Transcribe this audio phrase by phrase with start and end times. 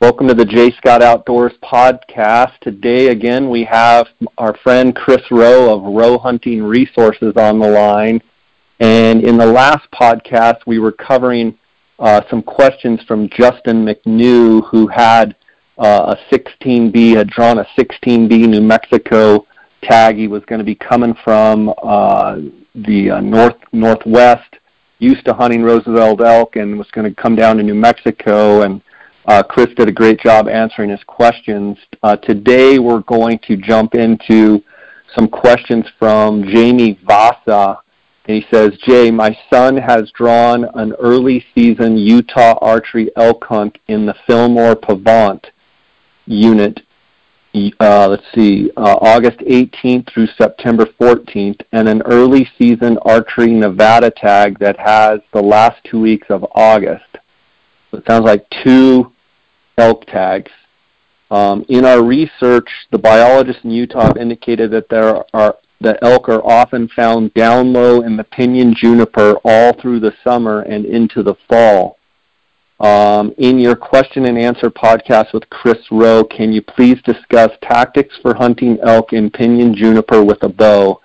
[0.00, 0.74] Welcome to the J.
[0.78, 2.58] Scott Outdoors podcast.
[2.62, 4.06] Today, again, we have
[4.38, 8.22] our friend Chris Rowe of Rowe Hunting Resources on the line.
[8.78, 11.58] And in the last podcast, we were covering
[11.98, 15.36] uh, some questions from Justin McNew, who had
[15.76, 19.46] uh, a 16B, had drawn a 16B New Mexico
[19.82, 20.16] tag.
[20.16, 22.36] He was going to be coming from uh,
[22.74, 24.56] the uh, north northwest,
[24.98, 28.80] used to hunting Roosevelt elk, and was going to come down to New Mexico and
[29.30, 31.78] uh, Chris did a great job answering his questions.
[32.02, 34.60] Uh, today we're going to jump into
[35.14, 37.78] some questions from Jamie Vasa.
[38.26, 43.78] And he says, Jay, my son has drawn an early season Utah archery elk hunt
[43.86, 45.44] in the Fillmore Pavant
[46.26, 46.80] unit.
[47.54, 54.10] Uh, let's see, uh, August 18th through September 14th, and an early season archery Nevada
[54.10, 57.04] tag that has the last two weeks of August.
[57.92, 59.12] So it sounds like two
[59.80, 60.50] elk tags.
[61.30, 66.28] Um, in our research, the biologists in Utah have indicated that there are the elk
[66.28, 71.22] are often found down low in the pinyon juniper all through the summer and into
[71.22, 71.96] the fall.
[72.80, 78.14] Um, in your question and answer podcast with Chris Rowe, can you please discuss tactics
[78.22, 81.00] for hunting elk in pinyon juniper with a bow?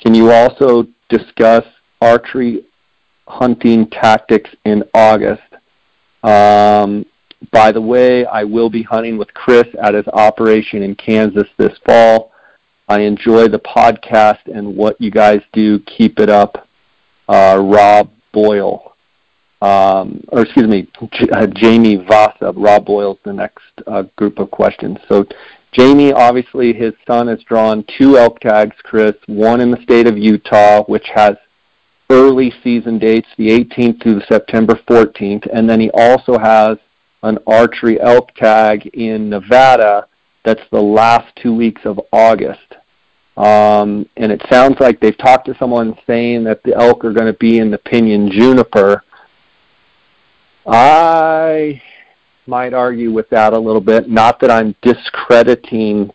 [0.00, 1.64] Can you also discuss
[2.00, 2.66] archery
[3.28, 5.42] hunting tactics in August?
[6.22, 7.06] Um,
[7.52, 11.76] by the way, I will be hunting with Chris at his operation in Kansas this
[11.86, 12.32] fall.
[12.88, 15.80] I enjoy the podcast and what you guys do.
[15.80, 16.68] Keep it up.
[17.28, 18.94] Uh, Rob Boyle.
[19.60, 22.52] Um, or excuse me, J- uh, Jamie Vasa.
[22.54, 24.98] Rob Boyle's the next uh, group of questions.
[25.08, 25.26] So
[25.72, 30.16] Jamie, obviously his son has drawn two elk tags, Chris, one in the state of
[30.16, 31.36] Utah, which has
[32.10, 36.78] early season dates, the 18th through September 14th, and then he also has
[37.26, 40.06] an archery elk tag in Nevada
[40.44, 42.76] that's the last two weeks of August.
[43.36, 47.26] Um, and it sounds like they've talked to someone saying that the elk are going
[47.26, 49.02] to be in the pinyon juniper.
[50.66, 51.82] I
[52.46, 54.08] might argue with that a little bit.
[54.08, 56.10] Not that I'm discrediting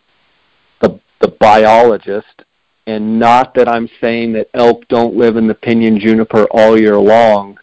[0.80, 2.44] the the biologist,
[2.86, 6.98] and not that I'm saying that elk don't live in the pinyon juniper all year
[6.98, 7.58] long,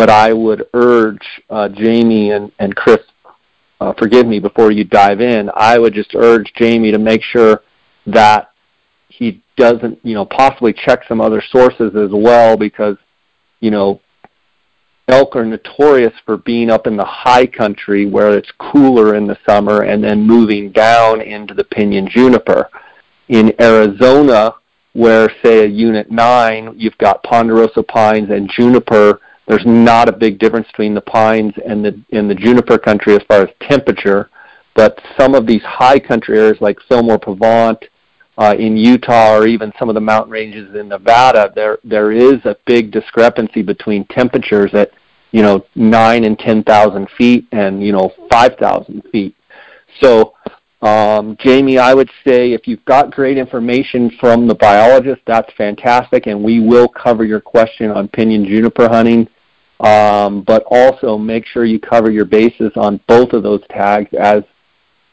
[0.00, 3.00] but I would urge uh, Jamie and, and Chris,
[3.82, 7.60] uh, forgive me before you dive in, I would just urge Jamie to make sure
[8.06, 8.50] that
[9.08, 12.96] he doesn't, you know, possibly check some other sources as well because,
[13.60, 14.00] you know,
[15.08, 19.36] elk are notorious for being up in the high country where it's cooler in the
[19.46, 22.70] summer and then moving down into the pinyon juniper
[23.28, 24.54] in Arizona,
[24.94, 29.20] where say a Unit 9, you've got ponderosa pines and juniper.
[29.50, 33.22] There's not a big difference between the pines and the in the juniper country as
[33.26, 34.30] far as temperature,
[34.76, 37.82] but some of these high country areas like Fillmore Pavant
[38.38, 42.36] uh, in Utah or even some of the mountain ranges in Nevada, there there is
[42.44, 44.92] a big discrepancy between temperatures at
[45.32, 49.34] you know nine and ten thousand feet and you know five thousand feet.
[50.00, 50.34] So
[50.80, 56.28] um, Jamie, I would say if you've got great information from the biologist, that's fantastic,
[56.28, 59.28] and we will cover your question on pinyon juniper hunting.
[59.80, 64.42] Um, but also make sure you cover your bases on both of those tags as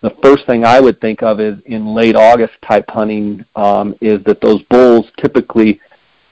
[0.01, 4.23] the first thing I would think of is in late August type hunting um, is
[4.25, 5.79] that those bulls typically,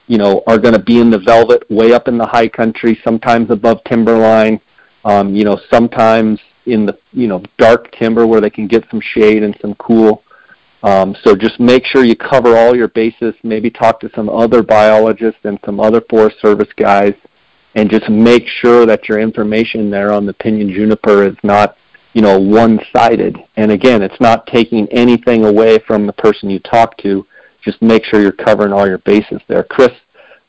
[0.06, 3.00] you know, are going to be in the velvet way up in the high country,
[3.02, 4.60] sometimes above timberline,
[5.04, 9.00] um, you know, sometimes in the you know dark timber where they can get some
[9.00, 10.22] shade and some cool.
[10.82, 13.34] Um, so just make sure you cover all your bases.
[13.42, 17.14] Maybe talk to some other biologists and some other Forest Service guys,
[17.76, 21.76] and just make sure that your information there on the pinyon juniper is not
[22.14, 23.36] you know one-sided.
[23.56, 27.24] And again, it's not taking anything away from the person you talk to.
[27.62, 29.62] Just make sure you're covering all your bases there.
[29.62, 29.90] Chris,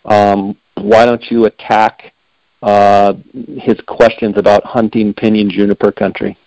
[0.06, 2.14] um, why don't you attack
[2.64, 3.14] uh,
[3.60, 6.38] his questions about hunting pinyon juniper country.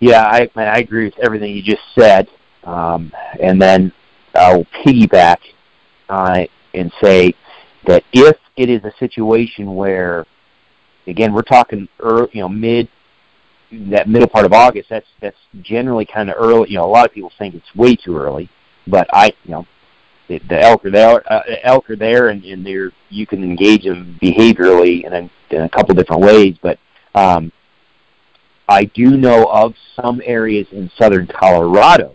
[0.00, 2.28] Yeah, I, I agree with everything you just said.
[2.64, 3.92] Um, and then
[4.34, 5.38] I'll piggyback
[6.10, 7.32] it and say
[7.86, 10.26] that if it is a situation where,
[11.06, 12.88] again, we're talking early, you know, mid
[13.70, 16.70] that middle part of August, that's that's generally kind of early.
[16.70, 18.48] You know, a lot of people think it's way too early,
[18.86, 19.66] but I, you know,
[20.28, 21.32] the, the elk are there.
[21.32, 25.62] Uh, elk are there, and, and they're you can engage them behaviorally in a, in
[25.62, 26.56] a couple different ways.
[26.62, 26.78] But
[27.14, 27.52] um,
[28.68, 32.14] I do know of some areas in southern Colorado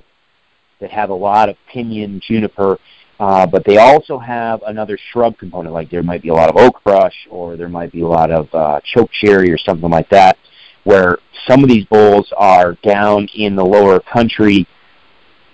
[0.82, 2.78] that have a lot of pinyon juniper,
[3.24, 5.74] uh, but they also have another shrub component.
[5.74, 8.30] Like there might be a lot of oak brush, or there might be a lot
[8.30, 10.38] of uh, choke cherry, or something like that.
[10.84, 14.68] where some of these bulls are down in the lower country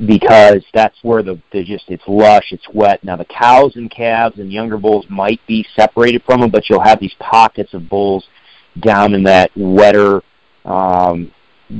[0.03, 3.03] because that's where the just it's lush, it's wet.
[3.03, 6.83] Now the cows and calves and younger bulls might be separated from them, but you'll
[6.83, 8.25] have these pockets of bulls
[8.79, 10.23] down in that wetter,
[10.65, 11.31] um,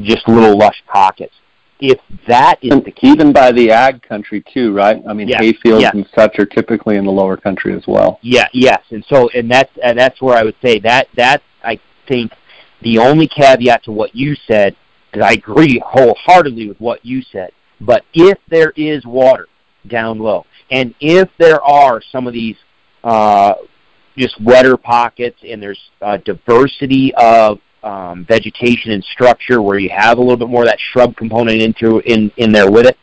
[0.04, 1.34] just little lush pockets.
[1.80, 5.02] If that is and the key, even by the ag country too, right?
[5.08, 5.92] I mean, Yeah, hayfields yeah.
[5.94, 8.20] and such are typically in the lower country as well.
[8.22, 11.80] Yeah, yes, and so and that's and that's where I would say that that I
[12.08, 12.34] think
[12.82, 14.76] the only caveat to what you said,
[15.12, 17.52] because I agree wholeheartedly with what you said.
[17.82, 19.48] But if there is water
[19.88, 22.58] down low, and if there are some of these
[23.06, 23.54] uh,
[24.18, 30.18] just wetter pockets, and there's a diversity of um, vegetation and structure where you have
[30.18, 32.98] a little bit more of that shrub component into in in there with it,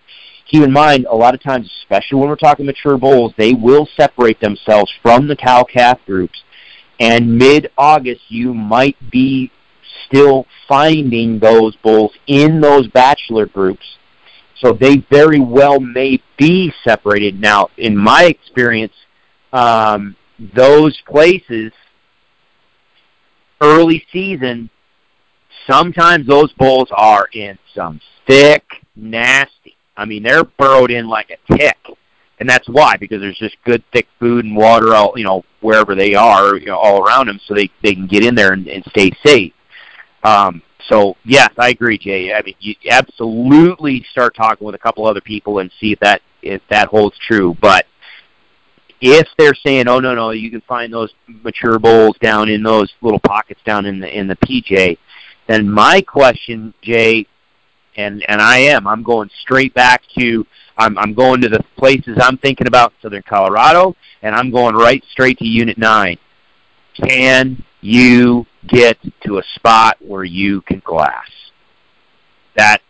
[0.50, 3.88] keep in mind, a lot of times, especially when we're talking mature bulls, they will
[3.96, 6.42] separate themselves from the cow-calf groups.
[6.98, 9.50] And mid-August, you might be
[10.06, 13.84] still finding those bulls in those bachelor groups.
[14.60, 17.38] So they very well may be separated.
[17.38, 18.94] Now, in my experience,
[19.52, 20.16] um,
[20.54, 21.72] those places,
[23.60, 24.70] early season,
[25.68, 28.64] sometimes those bulls are in some thick,
[28.94, 31.78] nasty I mean, they're burrowed in like a tick,
[32.38, 35.94] and that's why because there's just good thick food and water all you know wherever
[35.94, 38.68] they are, you know, all around them, so they they can get in there and,
[38.68, 39.52] and stay safe.
[40.22, 42.32] Um, so yes, I agree, Jay.
[42.34, 46.20] I mean, you absolutely start talking with a couple other people and see if that
[46.42, 47.56] if that holds true.
[47.60, 47.86] But
[49.00, 52.92] if they're saying, "Oh no, no, you can find those mature bowls down in those
[53.02, 54.98] little pockets down in the in the PJ,"
[55.46, 57.26] then my question, Jay,
[57.96, 58.86] and and I am.
[58.86, 60.46] I'm going straight back to
[60.78, 65.02] I'm I'm going to the places I'm thinking about Southern Colorado, and I'm going right
[65.10, 66.18] straight to Unit Nine.
[66.94, 71.28] Can you get to a spot where you can glass?
[72.56, 72.80] That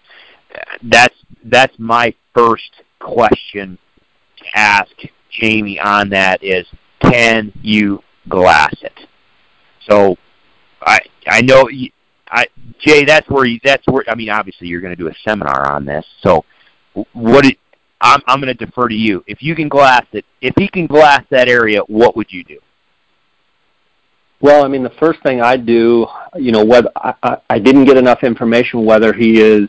[0.83, 1.15] that's
[1.45, 2.71] that's my first
[3.01, 3.79] question
[4.39, 4.93] to ask
[5.41, 6.67] Jamie on that is
[7.01, 8.99] can you glass it?
[9.89, 10.17] So
[10.81, 11.91] I I know you,
[12.29, 12.47] I,
[12.79, 15.71] Jay, that's where you, that's where I mean, obviously you're going to do a seminar
[15.71, 16.05] on this.
[16.23, 16.45] So,
[17.13, 17.59] what it,
[18.01, 19.25] I'm I'm going to defer to you.
[19.27, 22.59] If you can glass it, if he can glass that area, what would you do?
[24.41, 27.87] Well, I mean, the first thing I'd do, you know, whether I, I, I didn't
[27.87, 29.69] get enough information whether he is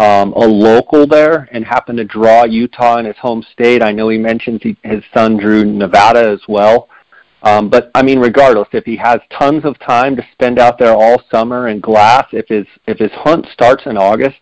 [0.00, 3.82] um, a local there and happened to draw Utah in his home state.
[3.82, 6.88] I know he mentions he, his son drew Nevada as well.
[7.42, 10.94] Um, but I mean, regardless, if he has tons of time to spend out there
[10.94, 14.38] all summer in glass, if his if his hunt starts in August,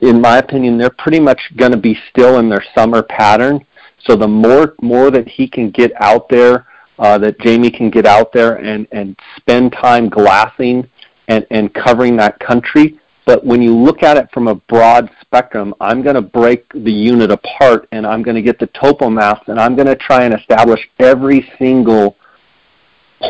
[0.00, 3.64] in my opinion, they're pretty much going to be still in their summer pattern.
[4.06, 6.66] So the more more that he can get out there,
[6.98, 10.86] uh, that Jamie can get out there and and spend time glassing
[11.28, 12.98] and and covering that country.
[13.26, 16.92] But when you look at it from a broad spectrum, I'm going to break the
[16.92, 20.24] unit apart and I'm going to get the topo maps and I'm going to try
[20.24, 22.16] and establish every single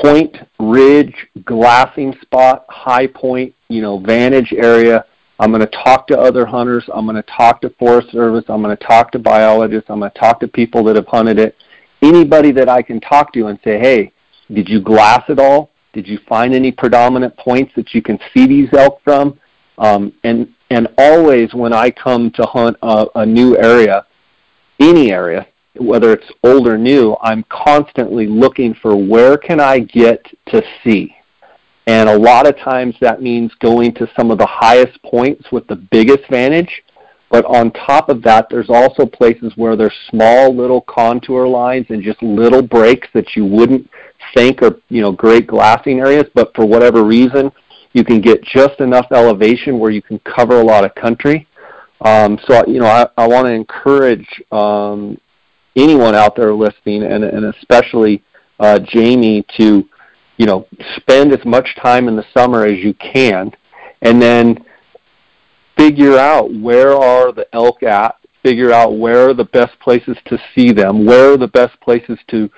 [0.02, 1.14] point, ridge,
[1.44, 5.04] glassing spot, high point, you know, vantage area.
[5.38, 6.84] I'm going to talk to other hunters.
[6.92, 8.44] I'm going to talk to Forest Service.
[8.48, 9.90] I'm going to talk to biologists.
[9.90, 11.56] I'm going to talk to people that have hunted it.
[12.02, 14.12] Anybody that I can talk to and say, hey,
[14.52, 15.70] did you glass it all?
[15.92, 19.38] Did you find any predominant points that you can see these elk from?
[19.78, 24.06] Um, and and always when I come to hunt a, a new area,
[24.80, 30.24] any area, whether it's old or new, I'm constantly looking for where can I get
[30.48, 31.14] to see.
[31.86, 35.66] And a lot of times that means going to some of the highest points with
[35.66, 36.82] the biggest vantage.
[37.30, 42.02] But on top of that, there's also places where there's small little contour lines and
[42.02, 43.90] just little breaks that you wouldn't
[44.34, 47.50] think are, you know, great glassing areas, but for whatever reason,
[47.94, 51.48] you can get just enough elevation where you can cover a lot of country.
[52.02, 55.18] Um, so, you know, I, I want to encourage um,
[55.76, 58.22] anyone out there listening, and, and especially
[58.58, 59.88] uh, Jamie, to,
[60.36, 63.52] you know, spend as much time in the summer as you can,
[64.02, 64.58] and then
[65.78, 70.38] figure out where are the elk at, figure out where are the best places to
[70.54, 72.50] see them, where are the best places to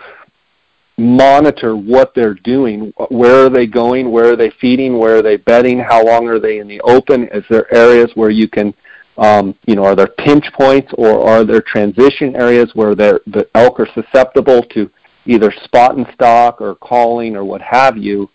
[0.98, 2.92] monitor what they're doing.
[3.10, 4.10] Where are they going?
[4.10, 4.98] Where are they feeding?
[4.98, 5.78] Where are they bedding?
[5.78, 7.28] How long are they in the open?
[7.28, 8.72] Is there areas where you can,
[9.18, 13.78] um, you know, are there pinch points or are there transition areas where the elk
[13.78, 14.90] are susceptible to
[15.26, 18.30] either spot and stalk or calling or what have you?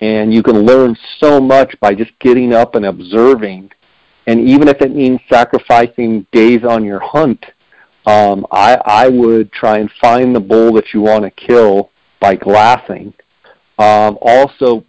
[0.00, 3.70] And you can learn so much by just getting up and observing.
[4.26, 7.44] And even if it means sacrificing days on your hunt,
[8.06, 11.90] um, I, I would try and find the bull that you want to kill
[12.26, 13.14] by glassing.
[13.78, 14.84] Um, also,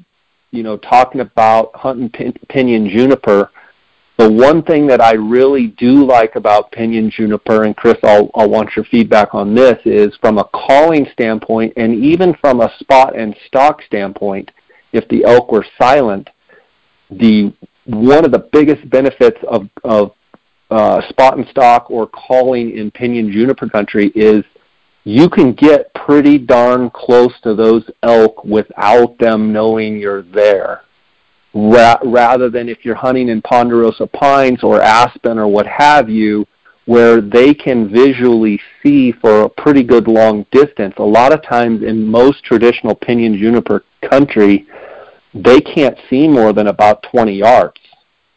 [0.50, 3.52] you know, talking about hunting pin- pinyon juniper,
[4.18, 8.50] the one thing that I really do like about pinyon juniper, and Chris, I'll, I'll
[8.50, 13.16] want your feedback on this, is from a calling standpoint and even from a spot
[13.16, 14.50] and stalk standpoint,
[14.92, 16.32] if the elk were silent,
[17.12, 17.54] the
[17.86, 20.14] one of the biggest benefits of, of
[20.72, 24.44] uh, spot and stalk or calling in pinyon juniper country is
[25.08, 30.82] you can get pretty darn close to those elk without them knowing you're there.
[31.54, 36.46] Ra- rather than if you're hunting in ponderosa pines or aspen or what have you,
[36.88, 40.94] where they can visually see for a pretty good long distance.
[40.98, 44.68] A lot of times in most traditional pinyon juniper country,
[45.34, 47.80] they can't see more than about 20 yards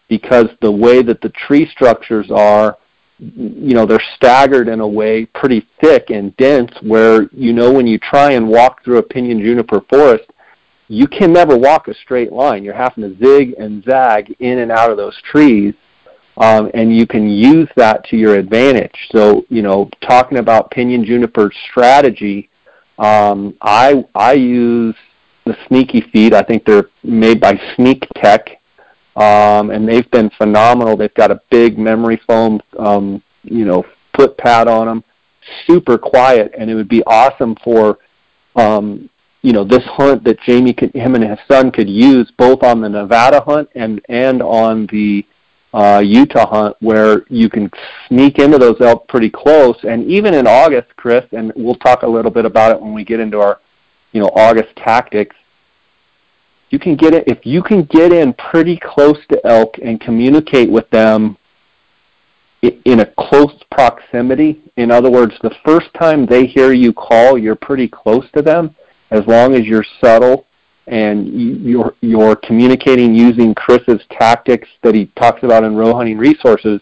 [0.08, 2.78] because the way that the tree structures are,
[3.20, 7.86] you know, they're staggered in a way pretty thick and dense where, you know, when
[7.86, 10.24] you try and walk through a pinyon juniper forest,
[10.88, 12.64] you can never walk a straight line.
[12.64, 15.74] You're having to zig and zag in and out of those trees.
[16.36, 18.94] Um, and you can use that to your advantage.
[19.12, 22.48] So, you know, talking about pinyon juniper strategy,
[22.98, 24.94] um, I I use
[25.44, 26.32] the Sneaky Feet.
[26.32, 28.59] I think they're made by Sneak Tech,
[29.16, 30.96] um, and they've been phenomenal.
[30.96, 33.84] They've got a big memory foam, um, you know,
[34.16, 35.04] foot pad on them,
[35.66, 37.98] super quiet, and it would be awesome for,
[38.56, 39.08] um,
[39.42, 42.80] you know, this hunt that Jamie, could, him and his son could use both on
[42.80, 45.24] the Nevada hunt and and on the
[45.72, 47.70] uh, Utah hunt, where you can
[48.08, 52.06] sneak into those elk pretty close, and even in August, Chris, and we'll talk a
[52.08, 53.60] little bit about it when we get into our,
[54.12, 55.36] you know, August tactics
[56.70, 60.70] you can get it if you can get in pretty close to elk and communicate
[60.70, 61.36] with them
[62.62, 64.60] in a close proximity.
[64.76, 68.74] In other words, the first time they hear you call, you're pretty close to them.
[69.10, 70.46] As long as you're subtle
[70.86, 76.80] and you're you're communicating using Chris's tactics that he talks about in Rowe Hunting Resources,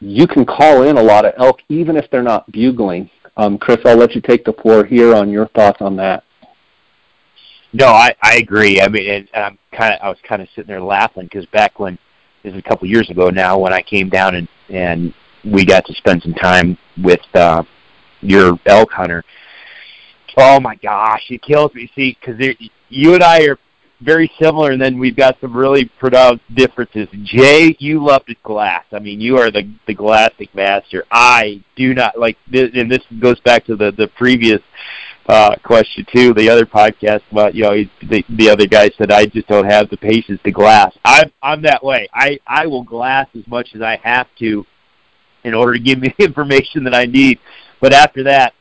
[0.00, 3.08] you can call in a lot of elk even if they're not bugling.
[3.38, 6.24] Um, Chris, I'll let you take the floor here on your thoughts on that.
[7.72, 8.80] No, I I agree.
[8.80, 11.46] I mean, and, and I'm kind of I was kind of sitting there laughing because
[11.46, 11.98] back when
[12.42, 15.86] this is a couple years ago now when I came down and and we got
[15.86, 17.62] to spend some time with uh,
[18.20, 19.24] your elk hunter.
[20.36, 21.90] Oh my gosh, it kills me.
[21.94, 22.40] See, because
[22.88, 23.58] you and I are
[24.00, 27.08] very similar, and then we've got some really pronounced differences.
[27.24, 28.84] Jay, you love the glass.
[28.92, 31.04] I mean, you are the the glassic master.
[31.10, 34.60] I do not like, and this goes back to the the previous
[35.30, 36.34] uh, question too.
[36.34, 39.64] The other podcast about you know he, the the other guy said I just don't
[39.64, 40.92] have the patience to glass.
[41.04, 42.08] I'm I'm that way.
[42.12, 44.66] I I will glass as much as I have to
[45.44, 47.38] in order to give me the information that I need.
[47.80, 48.54] But after that,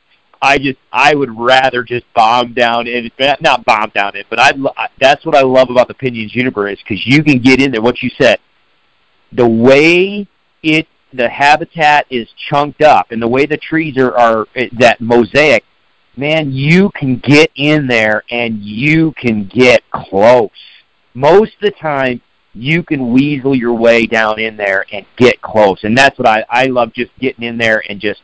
[0.43, 3.11] I just I would rather just bomb down it,
[3.41, 4.51] not bomb down it, but I
[4.99, 7.81] that's what I love about the pinyon juniper is because you can get in there.
[7.81, 8.39] What you said,
[9.31, 10.27] the way
[10.61, 15.63] it the habitat is chunked up and the way the trees are are that mosaic
[16.19, 20.49] man, you can get in there and you can get close.
[21.13, 22.21] Most of the time,
[22.53, 25.83] you can weasel your way down in there and get close.
[25.83, 28.21] And that's what I, I love just getting in there and just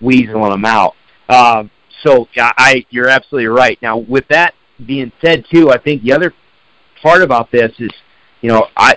[0.00, 0.94] weaseling them out.
[1.28, 1.70] Um,
[2.02, 3.78] so I, you're absolutely right.
[3.80, 6.34] Now, with that being said, too, I think the other
[7.00, 7.90] part about this is,
[8.40, 8.96] you know, I,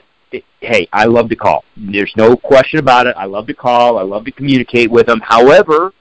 [0.60, 1.63] hey, I love to call.
[1.77, 3.15] There's no question about it.
[3.18, 4.00] I love to call.
[4.00, 5.22] I love to communicate with them.
[5.24, 5.94] However,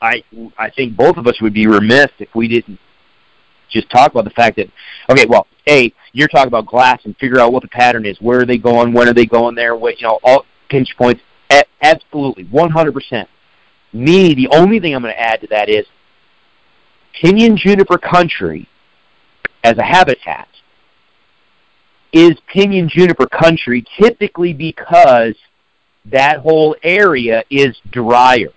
[0.00, 0.22] I
[0.58, 2.78] I think both of us would be remiss if we didn't
[3.70, 4.68] just talk about the fact that
[5.08, 8.20] okay, well, a you're talking about glass and figure out what the pattern is.
[8.20, 8.92] Where are they going?
[8.92, 9.76] When are they going there?
[9.76, 11.20] What you know, all pinch points.
[11.50, 13.26] A- absolutely, 100%.
[13.92, 15.84] Me, the only thing I'm going to add to that is
[17.20, 18.68] pinyon juniper country
[19.64, 20.48] as a habitat
[22.12, 25.34] is pinyon juniper country typically because
[26.04, 28.52] that whole area is drier.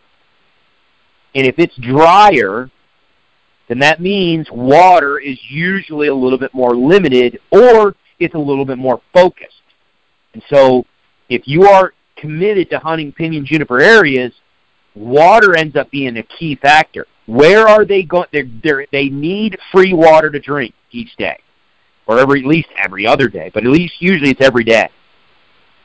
[1.36, 2.70] And if it's drier,
[3.68, 8.66] then that means water is usually a little bit more limited or it's a little
[8.66, 9.62] bit more focused.
[10.34, 10.86] And so
[11.30, 14.34] if you are committed to hunting pinyon juniper areas,
[14.96, 17.08] water ends up being a key factor.
[17.26, 18.28] Where are they going?
[18.32, 21.38] They're, they're, they need free water to drink each day,
[22.06, 24.90] or every at least every other day, but at least usually it's every day.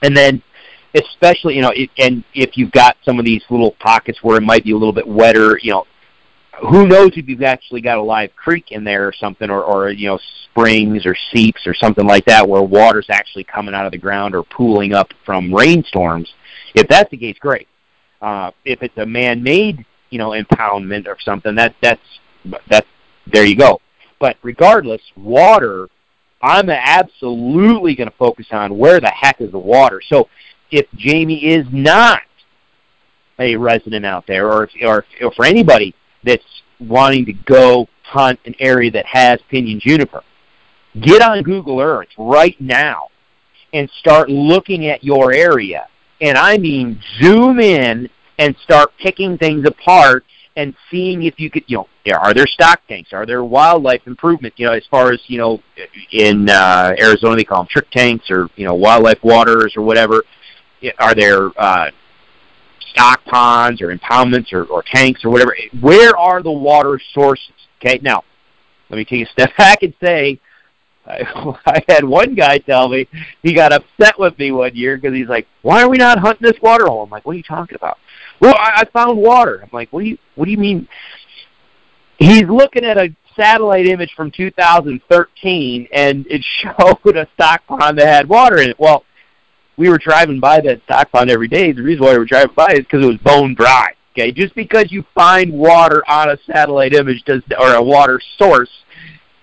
[0.03, 0.43] And then
[0.95, 4.43] especially you know, it, and if you've got some of these little pockets where it
[4.43, 5.87] might be a little bit wetter, you know,
[6.71, 9.91] who knows if you've actually got a live creek in there or something, or or
[9.91, 13.93] you know, springs or seeps or something like that where water's actually coming out of
[13.93, 16.33] the ground or pooling up from rainstorms.
[16.75, 17.69] If that's the case, great.
[18.21, 22.01] Uh, if it's a man-made, you know, impoundment or something, that that's
[22.69, 22.87] that's
[23.33, 23.81] there you go.
[24.19, 25.89] But regardless, water
[26.41, 30.01] I'm absolutely going to focus on where the heck is the water.
[30.09, 30.29] So
[30.71, 32.23] if Jamie is not
[33.39, 35.95] a resident out there, or if, or, or for anybody
[36.25, 36.45] that's
[36.81, 40.23] wanting to go hunt an area that has pinyon juniper,
[41.01, 43.09] get on Google Earth right now
[43.73, 45.87] and start looking at your area.
[46.21, 48.09] And I mean, zoom in
[48.39, 50.25] and start picking things apart
[50.57, 53.13] and seeing if you could, you know, are there stock tanks?
[53.13, 54.55] Are there wildlife improvement?
[54.57, 55.63] You know, as far as you know,
[56.11, 60.25] in uh, Arizona they call them trick tanks or you know wildlife waters or whatever.
[60.99, 61.91] Are there uh,
[62.93, 65.57] stock ponds or impoundments or, or tanks or whatever?
[65.81, 67.51] Where are the water sources?
[67.81, 68.25] Okay, now
[68.91, 70.41] let me take a step back and say
[71.09, 73.09] I, I had one guy tell me
[73.43, 76.47] he got upset with me one year because he's like, "Why are we not hunting
[76.47, 77.99] this water hole?" I'm like, "What are you talking about?"
[78.41, 79.61] Well, I, I found water.
[79.63, 80.89] I'm like, "What do you What do you mean?"
[82.19, 88.07] He's looking at a satellite image from 2013, and it showed a stock pond that
[88.07, 88.79] had water in it.
[88.79, 89.05] Well,
[89.79, 91.73] we were driving by that stock pond every day.
[91.73, 93.95] The reason why we were driving by is because it was bone dry.
[94.13, 98.71] Okay, just because you find water on a satellite image does or a water source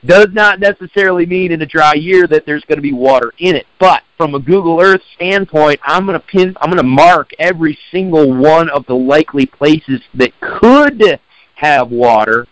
[0.06, 3.56] does not necessarily mean in a dry year that there's going to be water in
[3.56, 3.66] it.
[3.80, 7.78] But from a Google Earth standpoint, I'm going to pin, I'm going to mark every
[7.92, 11.20] single one of the likely places that could
[11.56, 12.46] have water.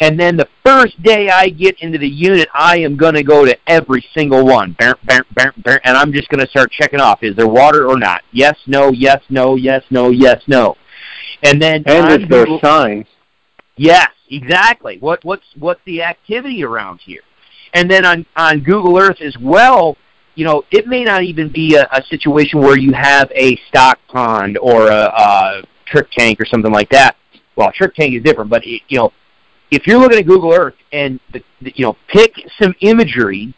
[0.00, 3.44] And then the first day I get into the unit, I am going to go
[3.44, 4.76] to every single one.
[4.80, 4.96] And
[5.84, 7.22] I'm just going to start checking off.
[7.22, 8.22] Is there water or not?
[8.32, 10.76] Yes, no, yes, no, yes, no, yes, no.
[11.42, 13.06] And then and is there signs?
[13.76, 14.98] Yes, exactly.
[14.98, 17.22] What what's what's the activity around here?
[17.72, 19.96] And then on on Google Earth as well,
[20.34, 23.98] you know, it may not even be a, a situation where you have a stock
[24.08, 27.16] pond or a, a trick tank or something like that.
[27.56, 29.12] Well, trick tank is different, but it, you know,
[29.74, 33.54] if you're looking at Google Earth and the, the, you know, pick some imagery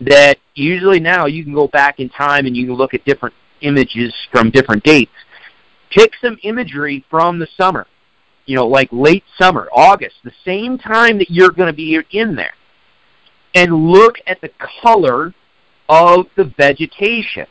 [0.00, 3.34] that usually now you can go back in time and you can look at different
[3.60, 5.12] images from different dates.
[5.90, 7.86] Pick some imagery from the summer
[8.46, 12.34] you know, like late summer, August, the same time that you're going to be in
[12.34, 12.54] there,
[13.54, 14.50] and look at the
[14.82, 15.32] color
[15.88, 17.46] of the vegetation.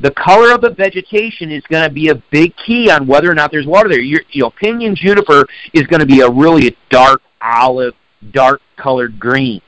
[0.00, 3.34] The color of the vegetation is going to be a big key on whether or
[3.34, 4.00] not there's water there.
[4.00, 7.94] Your, you know, pinyon juniper is going to be a really dark olive,
[8.32, 9.60] dark colored green.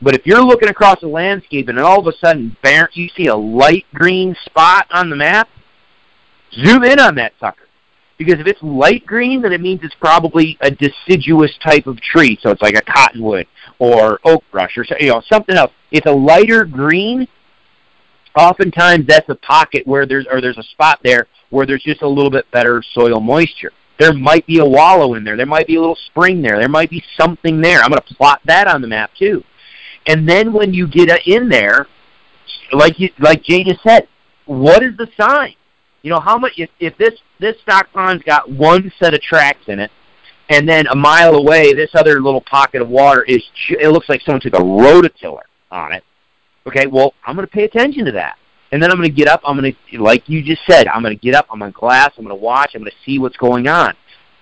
[0.00, 2.56] But if you're looking across a landscape and all of a sudden
[2.94, 5.48] you see a light green spot on the map,
[6.52, 7.68] zoom in on that sucker.
[8.18, 12.38] Because if it's light green, then it means it's probably a deciduous type of tree.
[12.42, 13.46] So it's like a cottonwood
[13.78, 15.72] or oak brush or you know something else.
[15.90, 17.26] It's a lighter green.
[18.36, 22.08] Oftentimes that's a pocket where there's or there's a spot there where there's just a
[22.08, 23.72] little bit better soil moisture.
[23.98, 25.36] There might be a wallow in there.
[25.36, 26.58] There might be a little spring there.
[26.58, 27.82] There might be something there.
[27.82, 29.44] I'm going to plot that on the map too.
[30.06, 31.86] And then when you get in there,
[32.72, 34.08] like you, like Jay just said,
[34.46, 35.54] what is the sign?
[36.02, 39.68] You know how much if, if this this stock pond's got one set of tracks
[39.68, 39.90] in it,
[40.48, 44.20] and then a mile away this other little pocket of water is it looks like
[44.22, 46.02] someone took a rototiller on it.
[46.66, 48.38] Okay, well I'm going to pay attention to that,
[48.70, 49.40] and then I'm going to get up.
[49.44, 50.86] I'm going to like you just said.
[50.88, 51.46] I'm going to get up.
[51.50, 52.12] I'm going to glass.
[52.16, 52.72] I'm going to watch.
[52.74, 53.94] I'm going to see what's going on.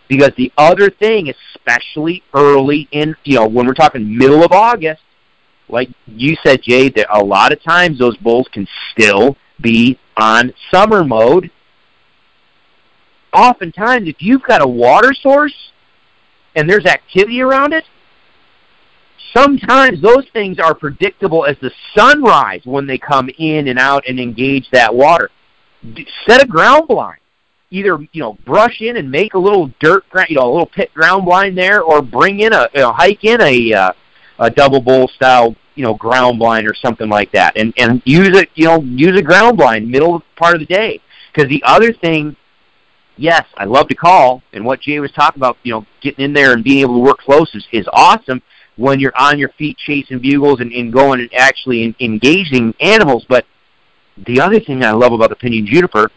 [0.09, 5.01] Because the other thing, especially early in, you know, when we're talking middle of August,
[5.69, 10.53] like you said, Jay, that a lot of times those bulls can still be on
[10.73, 11.51] summer mode.
[13.33, 15.55] Oftentimes, if you've got a water source
[16.57, 17.85] and there's activity around it,
[19.37, 24.19] sometimes those things are predictable as the sunrise when they come in and out and
[24.19, 25.31] engage that water.
[26.29, 27.19] Set a ground blind.
[27.73, 30.93] Either you know brush in and make a little dirt, you know, a little pit
[30.93, 33.93] ground blind there, or bring in a you know, hike in a uh,
[34.41, 38.37] a Double Bull style you know ground blind or something like that, and and use
[38.37, 41.01] it you know use a ground blind middle part of the day.
[41.33, 42.35] Because the other thing,
[43.17, 46.33] yes, I love to call, and what Jay was talking about, you know, getting in
[46.33, 48.43] there and being able to work close is, is awesome
[48.81, 53.27] when you're on your feet chasing bugles and, and going and actually in, engaging animals.
[53.29, 53.45] But
[54.27, 56.11] the other thing I love about the pinyon juniper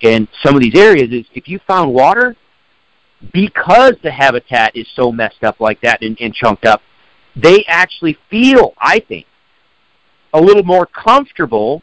[0.00, 2.34] in some of these areas is if you found water,
[3.34, 6.80] because the habitat is so messed up like that and, and chunked up,
[7.36, 9.26] they actually feel, I think,
[10.32, 11.82] a little more comfortable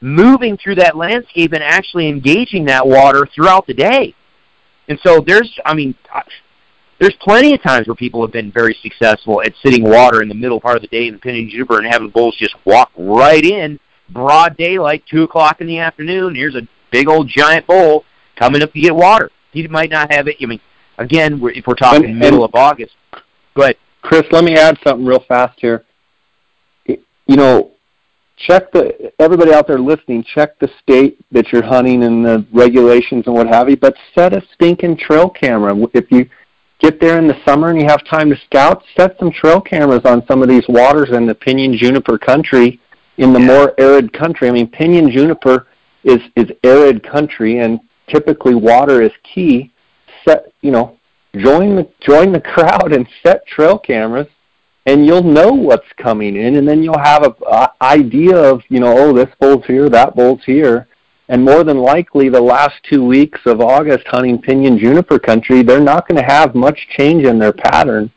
[0.00, 4.14] moving through that landscape and actually engaging that water throughout the day.
[4.88, 5.94] And so there's, I mean,
[7.00, 10.34] there's plenty of times where people have been very successful at sitting water in the
[10.34, 13.44] middle part of the day in the pinyon juniper and having bulls just walk right
[13.44, 16.34] in, broad daylight, 2 o'clock in the afternoon.
[16.34, 18.04] Here's a big old giant bull
[18.38, 19.30] coming up to get water.
[19.52, 20.36] He might not have it.
[20.42, 20.60] I mean,
[20.98, 22.92] again, if we're talking middle of August.
[23.54, 23.76] Go ahead.
[24.02, 25.84] Chris, let me add something real fast here.
[26.86, 27.70] you know,
[28.36, 30.24] check the everybody out there listening.
[30.34, 33.76] Check the state that you're hunting and the regulations and what have you.
[33.76, 35.74] But set a stinking trail camera.
[35.94, 36.28] If you
[36.80, 40.02] get there in the summer and you have time to scout, set some trail cameras
[40.04, 42.80] on some of these waters in the pinyon juniper country,
[43.18, 44.48] in the more arid country.
[44.48, 45.66] I mean, pinyon juniper
[46.04, 49.70] is is arid country, and typically water is key.
[50.24, 50.98] Set, you know,
[51.36, 54.26] join the join the crowd and set trail cameras
[54.86, 58.80] and you'll know what's coming in and then you'll have a, a idea of you
[58.80, 60.88] know oh this bull's here that bull's here
[61.30, 65.80] and more than likely the last two weeks of august hunting pinyon juniper country they're
[65.80, 68.10] not going to have much change in their pattern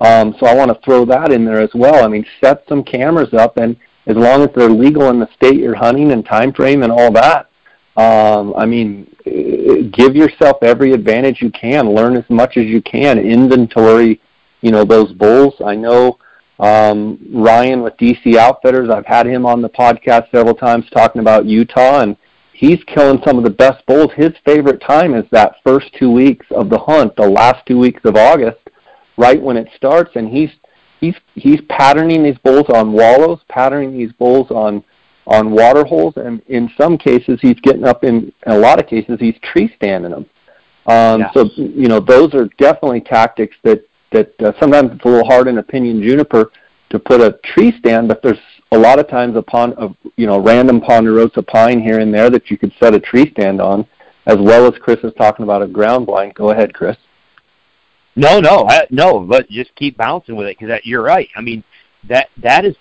[0.00, 2.84] um, so i want to throw that in there as well i mean set some
[2.84, 6.52] cameras up and as long as they're legal in the state you're hunting and time
[6.52, 7.48] frame and all that
[7.96, 9.06] um, i mean
[9.92, 14.20] give yourself every advantage you can learn as much as you can inventory
[14.60, 15.54] you know those bulls.
[15.64, 16.18] I know
[16.58, 18.90] um, Ryan with DC Outfitters.
[18.90, 22.16] I've had him on the podcast several times talking about Utah, and
[22.60, 24.10] he's killing some of the best bulls.
[24.14, 28.02] His favorite time is that first two weeks of the hunt, the last two weeks
[28.04, 28.58] of August,
[29.16, 30.50] right when it starts, and he's
[31.00, 34.84] he's he's patterning these bulls on wallows, patterning these bulls on
[35.26, 38.86] on water holes, and in some cases he's getting up in, in a lot of
[38.86, 40.26] cases he's tree standing them.
[40.86, 41.30] Um, yes.
[41.32, 45.48] So you know those are definitely tactics that that uh, sometimes it's a little hard
[45.48, 46.52] in a pinyon juniper
[46.90, 48.38] to put a tree stand, but there's
[48.72, 52.30] a lot of times a pond of you know random ponderosa pine here and there
[52.30, 53.86] that you could set a tree stand on,
[54.26, 56.34] as well as Chris is talking about a ground blind.
[56.34, 56.96] Go ahead, Chris.
[58.16, 59.20] No, no, I, no.
[59.20, 61.28] But just keep bouncing with it because you're right.
[61.36, 61.64] I mean,
[62.08, 62.76] that that is.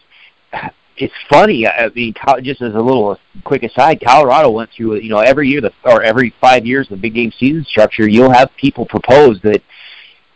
[1.02, 1.66] It's funny.
[1.66, 5.62] I mean, just as a little quick aside, Colorado went through you know every year
[5.62, 8.06] the or every five years the big game season structure.
[8.06, 9.62] You'll have people propose that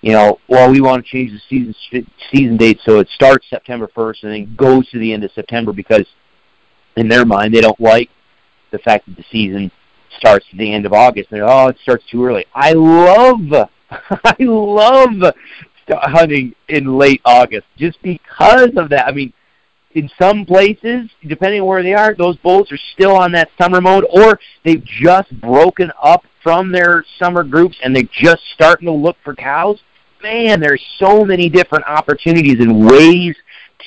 [0.04, 1.74] you know, well, we want to change the season
[2.30, 5.72] season date so it starts September 1st and then goes to the end of September
[5.72, 6.06] because
[6.98, 8.10] in their mind they don't like
[8.72, 9.72] the fact that the season
[10.18, 11.30] starts at the end of August.
[11.32, 12.46] They're oh, it starts too early.
[12.54, 15.34] I love, I love
[15.88, 19.08] hunting in late August just because of that.
[19.08, 19.32] I mean,
[19.96, 23.80] in some places, depending on where they are, those bulls are still on that summer
[23.80, 28.92] mode, or they've just broken up from their summer groups and they're just starting to
[28.92, 29.80] look for cows
[30.24, 33.36] man, there's so many different opportunities and ways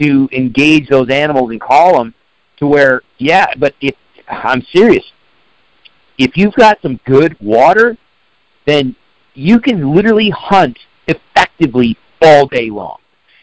[0.00, 2.14] to engage those animals and call them
[2.58, 3.94] to where, yeah, but if
[4.28, 5.04] I'm serious,
[6.18, 7.96] if you've got some good water,
[8.66, 8.94] then
[9.34, 12.98] you can literally hunt effectively all day long.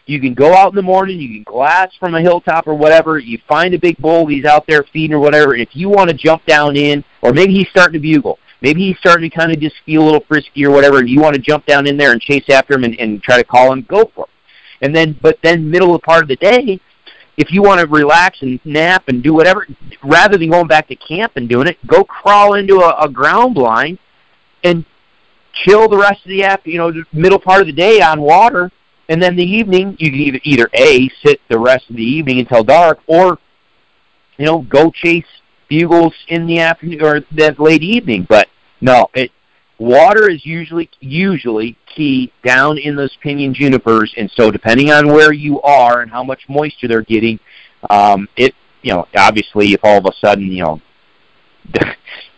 [0.06, 3.18] You can go out in the morning, you can glass from a hilltop or whatever,
[3.18, 6.10] you find a big bull, he's out there feeding or whatever, and if you want
[6.10, 9.52] to jump down in, or maybe he's starting to bugle, maybe he's starting to kind
[9.52, 11.98] of just feel a little frisky or whatever, and you want to jump down in
[11.98, 14.30] there and chase after him and, and try to call him, go for it.
[14.80, 16.80] And then, but then middle of the part of the day,
[17.36, 19.66] if you want to relax and nap and do whatever,
[20.02, 23.54] rather than going back to camp and doing it, go crawl into a, a ground
[23.54, 23.98] blind
[24.62, 24.86] and
[25.52, 28.18] chill the rest of the after, you know, the middle part of the day on
[28.18, 28.72] water,
[29.10, 32.38] and then the evening you can either either a sit the rest of the evening
[32.38, 33.38] until dark, or
[34.38, 35.26] you know go chase
[35.68, 38.26] bugles in the afternoon or that late evening.
[38.28, 38.48] But
[38.84, 39.32] no, it
[39.78, 45.32] water is usually usually key down in those pinyon junipers, and so depending on where
[45.32, 47.40] you are and how much moisture they're getting,
[47.88, 50.80] um, it you know obviously if all of a sudden you know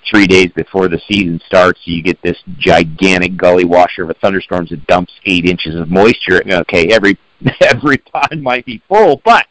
[0.08, 4.70] three days before the season starts you get this gigantic gully washer of a thunderstorms
[4.70, 6.40] that dumps eight inches of moisture.
[6.48, 7.18] Okay, every
[7.60, 9.46] every pond might be full, but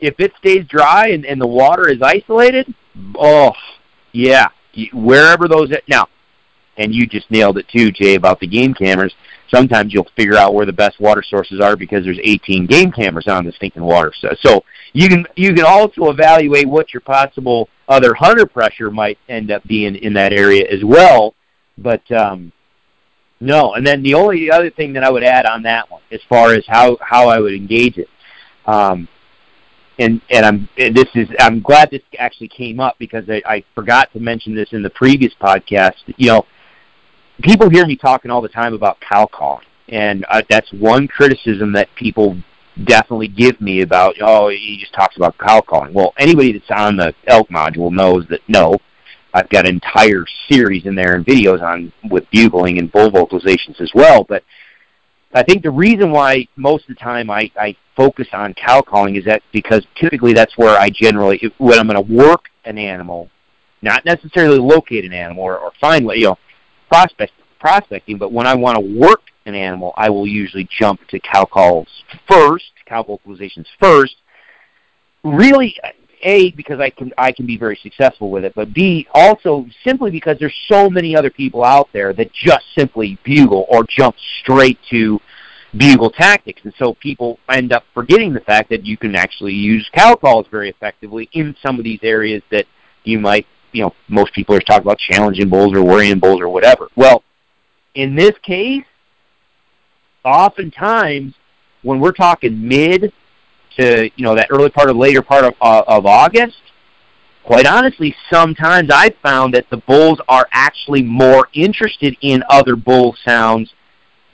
[0.00, 2.74] if it stays dry and, and the water is isolated,
[3.14, 3.52] oh
[4.12, 4.48] yeah,
[4.92, 6.08] wherever those now
[6.76, 9.14] and you just nailed it too, Jay, about the game cameras.
[9.48, 13.28] Sometimes you'll figure out where the best water sources are because there's 18 game cameras
[13.28, 14.12] on the stinking water.
[14.18, 19.18] So, so you can you can also evaluate what your possible other hunter pressure might
[19.28, 21.34] end up being in that area as well.
[21.78, 22.52] But um,
[23.40, 26.20] no, and then the only other thing that I would add on that one, as
[26.28, 28.08] far as how how I would engage it,
[28.66, 29.08] um,
[29.98, 33.64] and and I'm and this is I'm glad this actually came up because I, I
[33.74, 35.94] forgot to mention this in the previous podcast.
[36.16, 36.46] You know,
[37.42, 41.72] people hear me talking all the time about cow calling, and uh, that's one criticism
[41.72, 42.36] that people
[42.84, 44.16] definitely give me about.
[44.20, 45.94] Oh, he just talks about cow calling.
[45.94, 48.78] Well, anybody that's on the elk module knows that no,
[49.32, 53.90] I've got entire series in there and videos on with bugling and bull vocalizations as
[53.94, 54.24] well.
[54.24, 54.42] But
[55.34, 59.16] I think the reason why most of the time I, I focus on cow calling
[59.16, 63.28] is that because typically that's where I generally when I'm going to work an animal,
[63.82, 66.38] not necessarily locate an animal or, or find you know
[66.88, 71.18] prospect, prospecting, but when I want to work an animal, I will usually jump to
[71.18, 71.88] cow calls
[72.28, 74.14] first, cow vocalizations first,
[75.24, 75.76] really
[76.24, 80.10] a because I can I can be very successful with it, but b also simply
[80.10, 84.78] because there's so many other people out there that just simply bugle or jump straight
[84.90, 85.20] to
[85.76, 89.88] bugle tactics, and so people end up forgetting the fact that you can actually use
[89.92, 92.66] cow calls very effectively in some of these areas that
[93.04, 96.48] you might you know most people are talking about challenging bulls or worrying bulls or
[96.48, 96.88] whatever.
[96.96, 97.22] Well,
[97.94, 98.84] in this case,
[100.24, 101.34] oftentimes
[101.82, 103.12] when we're talking mid
[103.78, 106.56] to you know that early part of later part of, uh, of August,
[107.44, 113.16] quite honestly, sometimes I've found that the bulls are actually more interested in other bull
[113.24, 113.72] sounds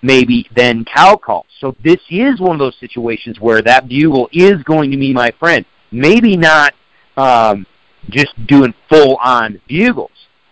[0.03, 1.47] maybe than cow calls.
[1.61, 5.31] So this is one of those situations where that bugle is going to be my
[5.39, 5.65] friend.
[5.91, 6.75] Maybe not
[7.17, 7.67] um,
[8.09, 10.11] just doing full on bugles,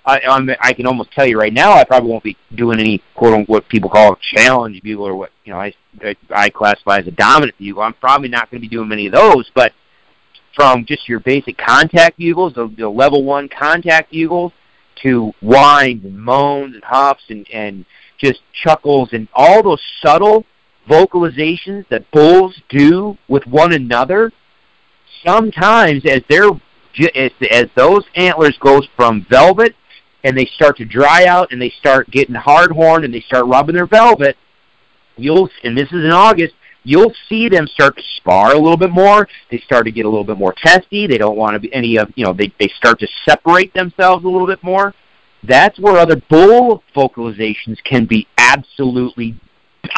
[0.09, 3.03] I, I'm, I can almost tell you right now, I probably won't be doing any
[3.15, 5.75] quote unquote people call challenge bugle or what you know I
[6.31, 7.83] I classify as a dominant bugle.
[7.83, 9.73] I'm probably not going to be doing many of those, but
[10.55, 14.53] from just your basic contact bugles, the, the level one contact bugles,
[15.03, 17.85] to whines and moans and huffs and and
[18.17, 20.47] just chuckles and all those subtle
[20.89, 24.33] vocalizations that bulls do with one another.
[25.23, 26.49] Sometimes, as they're
[27.15, 29.75] as, as those antlers goes from velvet
[30.25, 33.47] and they start to dry out and they start getting hard horned and they start
[33.47, 34.37] rubbing their velvet,
[35.17, 36.55] you'll and this is in August,
[36.85, 39.29] you'll see them start to spar a little bit more.
[39.51, 41.07] They start to get a little bit more testy.
[41.07, 44.25] They don't want to be any of you know, they, they start to separate themselves
[44.25, 44.95] a little bit more.
[45.45, 49.39] That's where other bull vocalizations can be absolutely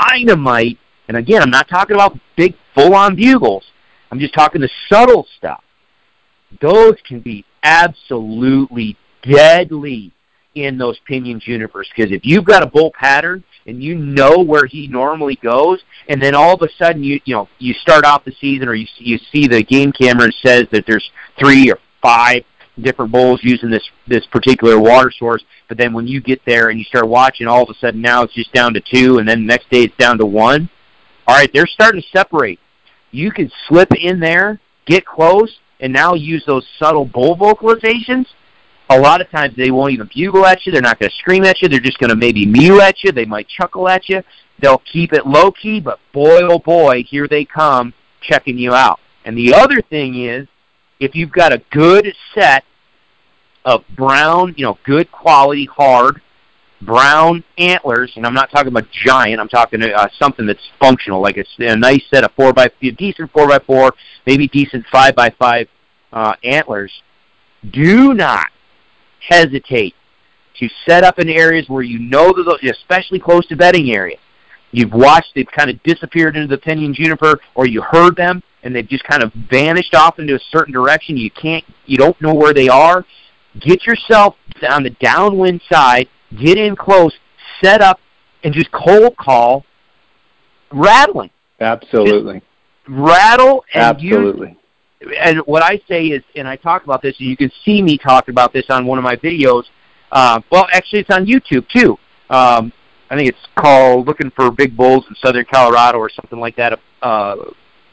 [0.08, 0.78] dynamite.
[1.08, 3.64] And again, I'm not talking about big full on bugles.
[4.10, 5.62] I'm just talking the subtle stuff.
[6.60, 10.12] Those can be absolutely deadly
[10.54, 14.66] in those pinion junipers because if you've got a bull pattern and you know where
[14.66, 18.24] he normally goes, and then all of a sudden you you know you start off
[18.24, 21.78] the season or you you see the game camera and says that there's three or
[22.02, 22.42] five
[22.80, 26.78] different bulls using this this particular water source, but then when you get there and
[26.78, 29.40] you start watching, all of a sudden now it's just down to two, and then
[29.40, 30.68] the next day it's down to one.
[31.26, 32.58] All right, they're starting to separate.
[33.12, 38.26] You can slip in there, get close, and now use those subtle bull vocalizations
[38.90, 40.72] a lot of times they won't even bugle at you.
[40.72, 41.68] They're not going to scream at you.
[41.68, 43.12] They're just going to maybe mew at you.
[43.12, 44.22] They might chuckle at you.
[44.60, 48.98] They'll keep it low key, but boy, oh boy, here they come checking you out.
[49.24, 50.48] And the other thing is,
[50.98, 52.64] if you've got a good set
[53.64, 56.20] of brown, you know, good quality, hard
[56.82, 59.40] brown antlers, and I'm not talking about giant.
[59.40, 63.30] I'm talking uh, something that's functional, like a, a nice set of four by decent
[63.32, 63.92] four by four,
[64.26, 65.68] maybe decent five by five
[66.12, 66.90] uh, antlers.
[67.70, 68.48] Do not
[69.28, 69.94] hesitate
[70.58, 74.20] to set up in areas where you know that those, especially close to bedding areas.
[74.72, 78.74] You've watched they've kind of disappeared into the pinion juniper, or you heard them and
[78.74, 81.16] they've just kind of vanished off into a certain direction.
[81.16, 83.04] You can't, you don't know where they are.
[83.58, 84.36] Get yourself
[84.68, 87.12] on the downwind side, get in close,
[87.62, 87.98] set up,
[88.44, 89.64] and just cold call,
[90.70, 91.30] rattling.
[91.58, 92.34] Absolutely.
[92.34, 92.46] Just
[92.88, 94.59] rattle and Absolutely
[95.00, 97.96] and what I say is, and I talk about this, and you can see me
[97.96, 99.64] talk about this on one of my videos.
[100.12, 101.98] Uh, well, actually, it's on YouTube too.
[102.28, 102.72] Um,
[103.10, 106.78] I think it's called "Looking for Big Bulls in Southern Colorado" or something like that.
[107.02, 107.36] Uh,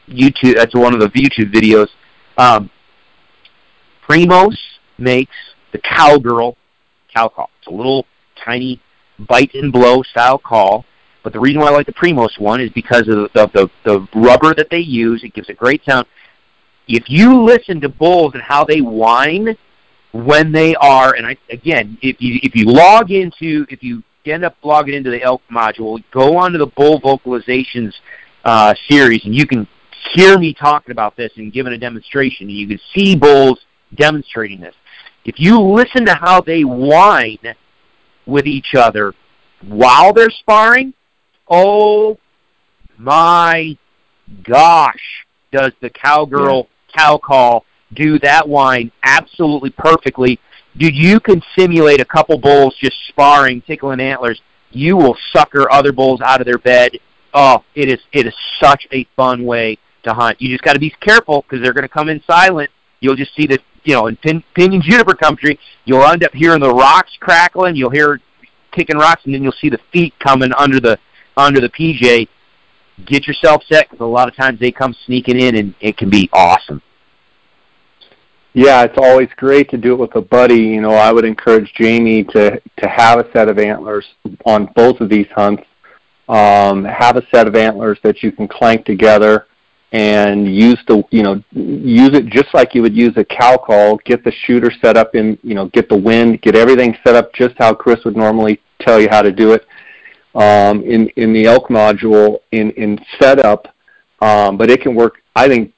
[0.08, 0.56] YouTube.
[0.56, 1.88] That's one of the YouTube videos.
[2.36, 2.70] Um,
[4.06, 4.56] Primos
[4.98, 5.34] makes
[5.72, 6.56] the cowgirl
[7.14, 7.50] cow call.
[7.58, 8.06] It's a little
[8.44, 8.80] tiny
[9.18, 10.84] bite and blow style call.
[11.24, 14.08] But the reason why I like the Primos one is because of the, the, the
[14.14, 15.24] rubber that they use.
[15.24, 16.06] It gives a great sound
[16.88, 19.56] if you listen to bulls and how they whine
[20.12, 24.44] when they are, and I, again, if you if you log into if you end
[24.44, 27.92] up logging into the elk module, go onto the bull vocalizations
[28.44, 29.66] uh, series, and you can
[30.14, 32.48] hear me talking about this and giving a demonstration.
[32.48, 33.60] You can see bulls
[33.94, 34.74] demonstrating this.
[35.24, 37.54] If you listen to how they whine
[38.26, 39.14] with each other
[39.66, 40.94] while they're sparring,
[41.48, 42.18] oh
[42.96, 43.76] my
[44.42, 50.38] gosh, does the cowgirl cow call do that whine absolutely perfectly.
[50.76, 54.40] Dude, you can simulate a couple bulls just sparring, tickling antlers.
[54.70, 56.92] You will sucker other bulls out of their bed.
[57.32, 60.40] Oh, it is it is such a fun way to hunt.
[60.40, 62.70] You just got to be careful because they're going to come in silent.
[63.00, 65.58] You'll just see the you know in pin, pinion juniper country.
[65.84, 67.76] You'll end up hearing the rocks crackling.
[67.76, 68.20] You'll hear
[68.72, 70.98] kicking rocks, and then you'll see the feet coming under the
[71.36, 72.28] under the PJ.
[73.06, 76.10] Get yourself set because a lot of times they come sneaking in, and it can
[76.10, 76.82] be awesome.
[78.54, 80.56] Yeah, it's always great to do it with a buddy.
[80.56, 84.06] You know, I would encourage Jamie to to have a set of antlers
[84.44, 85.62] on both of these hunts.
[86.28, 89.46] Um, have a set of antlers that you can clank together
[89.92, 93.96] and use the you know use it just like you would use a cow call
[94.04, 97.32] get the shooter set up in you know get the wind get everything set up
[97.32, 99.66] just how chris would normally tell you how to do it
[100.34, 103.74] um, in in the elk module in in setup
[104.20, 105.72] um, but it can work i think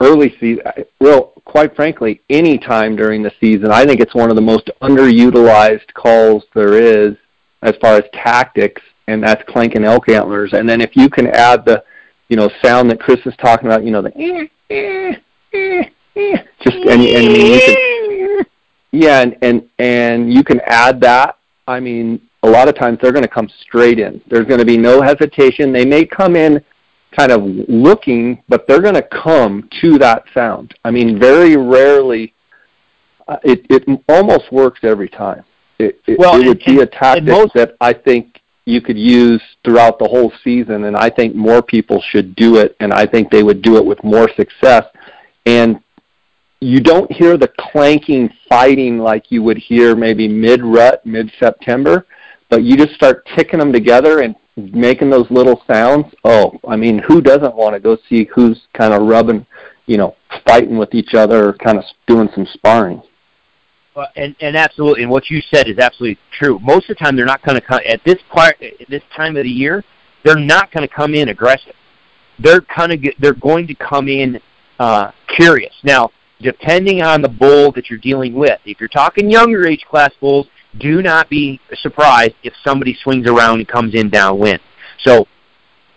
[0.00, 0.62] early season
[1.00, 4.70] well quite frankly any time during the season i think it's one of the most
[4.82, 7.14] underutilized calls there is
[7.62, 11.64] as far as tactics and that's clanking elk antlers and then if you can add
[11.64, 11.82] the
[12.32, 15.12] you know, sound that Chris is talking about, you know, the eh, eh,
[15.52, 15.82] eh,
[16.16, 18.46] eh, just and, and you can,
[18.90, 21.36] yeah, and and and you can add that.
[21.68, 24.20] I mean, a lot of times they're going to come straight in.
[24.28, 25.72] There's going to be no hesitation.
[25.72, 26.62] They may come in
[27.16, 30.74] kind of looking, but they're going to come to that sound.
[30.84, 32.34] I mean, very rarely.
[33.28, 35.44] Uh, it it almost works every time.
[35.78, 38.98] It, it, well, it would and, be a tactic most, that I think you could
[38.98, 43.06] use throughout the whole season and I think more people should do it and I
[43.06, 44.84] think they would do it with more success
[45.46, 45.80] and
[46.60, 52.06] you don't hear the clanking fighting like you would hear maybe mid rut mid September
[52.52, 56.98] but you just start ticking them together and making those little sounds oh I mean
[56.98, 59.46] who doesn't want to go see who's kind of rubbing
[59.86, 63.02] you know fighting with each other or kind of doing some sparring
[63.96, 66.58] uh, and and absolutely, and what you said is absolutely true.
[66.60, 69.36] Most of the time, they're not going to come at this part, at this time
[69.36, 69.84] of the year.
[70.24, 71.74] They're not going to come in aggressive.
[72.38, 74.40] They're kind of they're going to come in
[74.78, 75.74] uh, curious.
[75.84, 76.10] Now,
[76.40, 80.46] depending on the bull that you're dealing with, if you're talking younger age class bulls,
[80.78, 84.60] do not be surprised if somebody swings around and comes in downwind.
[85.00, 85.26] So,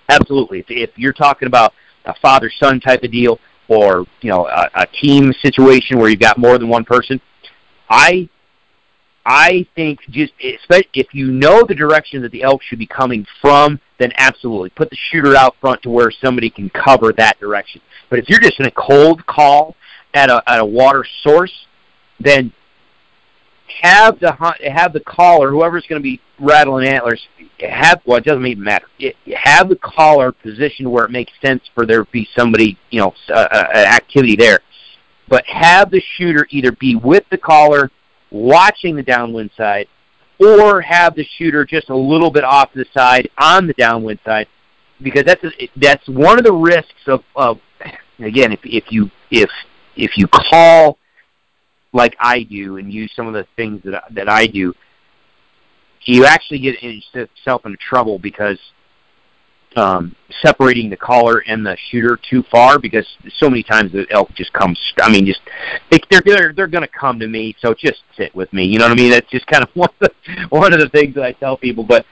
[0.10, 1.74] absolutely, if, if you're talking about
[2.06, 6.20] a father son type of deal, or you know a, a team situation where you've
[6.20, 7.20] got more than one person,
[7.90, 8.30] I
[9.26, 13.80] I think just if you know the direction that the elk should be coming from,
[13.98, 17.82] then absolutely put the shooter out front to where somebody can cover that direction.
[18.10, 19.76] But if you're just in a cold call
[20.14, 21.66] at a at a water source,
[22.20, 22.54] then
[23.82, 24.32] have the
[24.72, 27.28] have the caller, whoever's going to be rattling antlers,
[27.60, 28.88] have well, it doesn't even matter.
[29.36, 33.14] Have the caller positioned where it makes sense for there to be somebody, you know,
[33.30, 34.60] uh, uh, activity there
[35.28, 37.92] but have the shooter either be with the caller
[38.32, 39.88] watching the downwind side
[40.40, 44.48] or have the shooter just a little bit off the side on the downwind side
[45.02, 47.60] because that's a, that's one of the risks of, of
[48.20, 49.50] again if if you if
[49.96, 50.98] if you call
[51.96, 54.74] like I do and use some of the things that that I do
[56.06, 58.60] you actually get yourself into trouble because
[59.76, 63.06] um, separating the caller and the shooter too far because
[63.38, 64.80] so many times the elk just comes.
[65.02, 65.42] I mean, just
[65.92, 68.66] they, they're they're they're going to come to me, so just sit with me.
[68.66, 69.12] You know what I mean?
[69.12, 71.84] That's just kind of one of the one of the things that I tell people.
[71.84, 72.06] But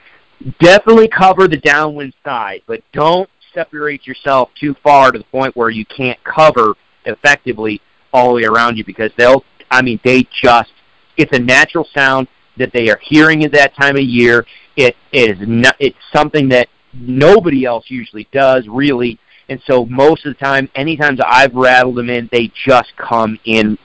[0.60, 5.70] definitely cover the downwind side, but don't separate yourself too far to the point where
[5.70, 6.74] you can't cover
[7.06, 7.80] effectively
[8.12, 9.44] all the way around you because they'll.
[9.70, 10.70] I mean, they just
[11.16, 14.46] it's a natural sound that they are hearing at that time of year.
[14.76, 15.76] It is not.
[15.78, 19.18] It's something that nobody else usually does really.
[19.48, 23.38] And so most of the time, any anytime I've rattled them in, they just come
[23.44, 23.78] in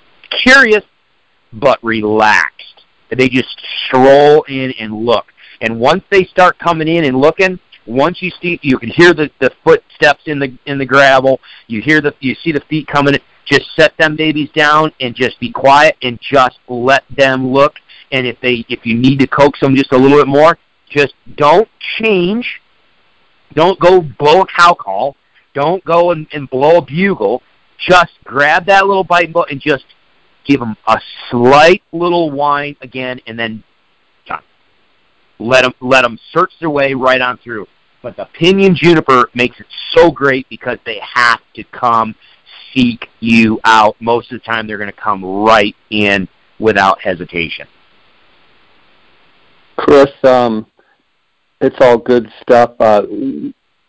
[0.43, 0.83] curious
[1.51, 2.85] but relaxed.
[3.09, 5.25] They just stroll in and look.
[5.61, 9.29] And once they start coming in and looking, once you see, you can hear the,
[9.39, 11.39] the footsteps in the in the gravel.
[11.67, 13.15] You hear the you see the feet coming.
[13.45, 17.73] Just set them babies down and just be quiet and just let them look.
[18.11, 20.57] And if they if you need to coax them just a little bit more,
[20.89, 22.61] just don't change
[23.53, 25.15] don't go blow a cow call.
[25.53, 27.41] Don't go and, and blow a bugle.
[27.87, 29.85] Just grab that little bite and just
[30.45, 30.99] give them a
[31.29, 33.63] slight little whine again, and then
[34.27, 34.43] done.
[35.39, 37.67] Let them let them search their way right on through.
[38.01, 42.15] But the pinyon juniper makes it so great because they have to come
[42.73, 43.95] seek you out.
[43.99, 46.27] Most of the time, they're going to come right in
[46.59, 47.67] without hesitation.
[49.77, 50.65] Chris, um,
[51.61, 52.71] it's all good stuff.
[52.79, 53.03] Uh,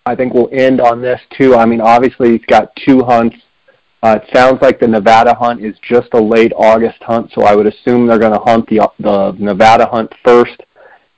[0.06, 1.54] I think we'll end on this too.
[1.54, 3.36] I mean, obviously he's got two hunts.
[4.02, 7.54] Uh, it sounds like the Nevada hunt is just a late August hunt, so I
[7.54, 10.62] would assume they're going to hunt the the Nevada hunt first,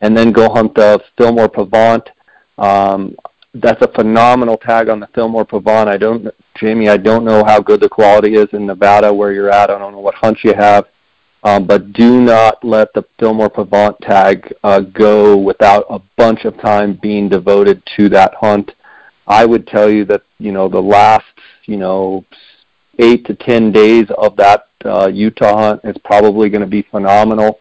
[0.01, 2.09] and then go hunt the Fillmore Pahvant.
[2.63, 3.17] Um,
[3.55, 5.89] that's a phenomenal tag on the Fillmore Pahvant.
[5.89, 9.51] I don't, Jamie, I don't know how good the quality is in Nevada where you're
[9.51, 9.69] at.
[9.69, 10.87] I don't know what hunts you have.
[11.45, 16.57] Um, but do not let the Fillmore Pahvant tag uh, go without a bunch of
[16.61, 18.71] time being devoted to that hunt.
[19.27, 21.25] I would tell you that you know the last
[21.65, 22.25] you know
[23.01, 27.59] eight to ten days of that uh, Utah hunt is probably going to be phenomenal,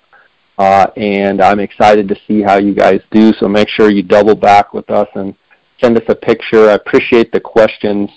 [0.61, 3.25] uh, and I'm excited to see how you guys do.
[3.39, 5.33] So make sure you double back with us and
[5.81, 6.69] send us a picture.
[6.69, 8.09] I appreciate the questions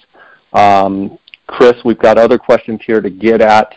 [0.52, 3.68] Um, Chris, we've got other questions here to get at.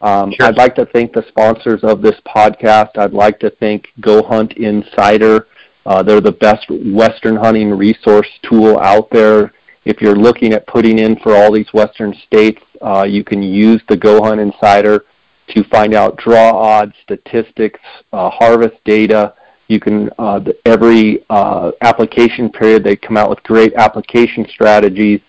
[0.00, 0.46] Um, sure.
[0.46, 2.90] I'd like to thank the sponsors of this podcast.
[2.96, 5.46] I'd like to thank Go Hunt Insider.
[5.84, 6.66] Uh, they're the best
[7.02, 9.52] Western hunting resource tool out there.
[9.84, 13.82] If you're looking at putting in for all these Western states, uh, you can use
[13.88, 15.04] the Go Hunt Insider
[15.54, 17.80] to find out draw odds, statistics,
[18.12, 19.34] uh, harvest data.
[19.68, 25.20] You can uh, every uh, application period they come out with great application strategies.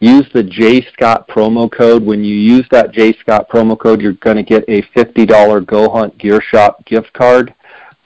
[0.00, 2.02] Use the J Scott promo code.
[2.02, 5.90] When you use that J Scott promo code, you're going to get a $50 Go
[5.90, 7.54] Hunt Gear Shop gift card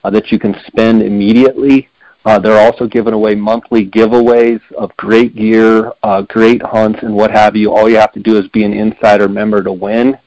[0.03, 1.89] uh, that you can spend immediately.
[2.25, 7.31] Uh, they're also giving away monthly giveaways of great gear, uh, great hunts, and what
[7.31, 7.73] have you.
[7.73, 10.17] All you have to do is be an insider member to win.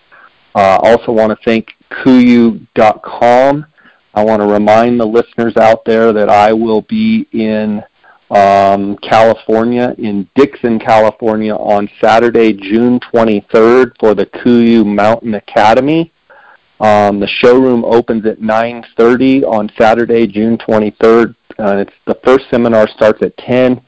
[0.54, 3.66] Uh, also want to thank KUIU.com.
[4.12, 7.82] I want to remind the listeners out there that I will be in
[8.30, 16.12] um, California, in Dixon, California, on Saturday, June 23rd for the KUIU Mountain Academy.
[16.80, 21.34] Um, the showroom opens at 9:30 on Saturday, June 23rd.
[21.58, 23.80] Uh, it's the first seminar starts at 10.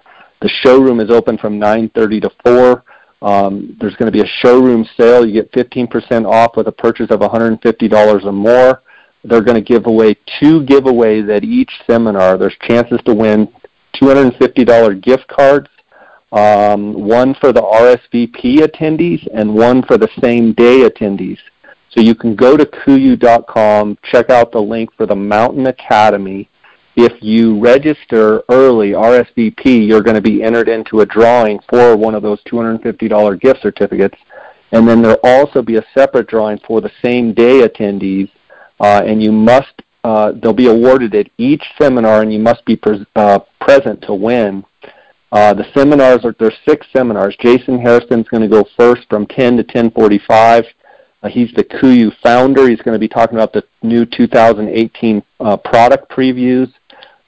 [0.43, 2.82] The showroom is open from 9:30 to 4.
[3.23, 5.25] Um, there's going to be a showroom sale.
[5.25, 8.83] You get 15% off with a purchase of $150 or more.
[9.25, 12.37] They're going to give away two giveaways at each seminar.
[12.37, 13.49] There's chances to win
[13.95, 15.69] $250 gift cards,
[16.33, 21.39] um, one for the RSVP attendees and one for the same day attendees.
[21.91, 26.49] So you can go to KUIU.com, check out the link for the Mountain Academy.
[26.95, 32.15] If you register early, RSVP, you're going to be entered into a drawing for one
[32.15, 34.19] of those $250 gift certificates.
[34.73, 38.31] And then there'll also be a separate drawing for the same day attendees,
[38.81, 39.73] uh, and you must
[40.05, 42.79] uh, they'll be awarded at each seminar, and you must be
[43.15, 44.65] uh, present to win.
[45.31, 47.37] Uh, the seminars are there's six seminars.
[47.41, 50.65] Jason Hairston's going to go first from 10 to 10:45.
[51.23, 52.69] Uh, he's the KUIU founder.
[52.69, 56.73] He's going to be talking about the new 2018 uh, product previews.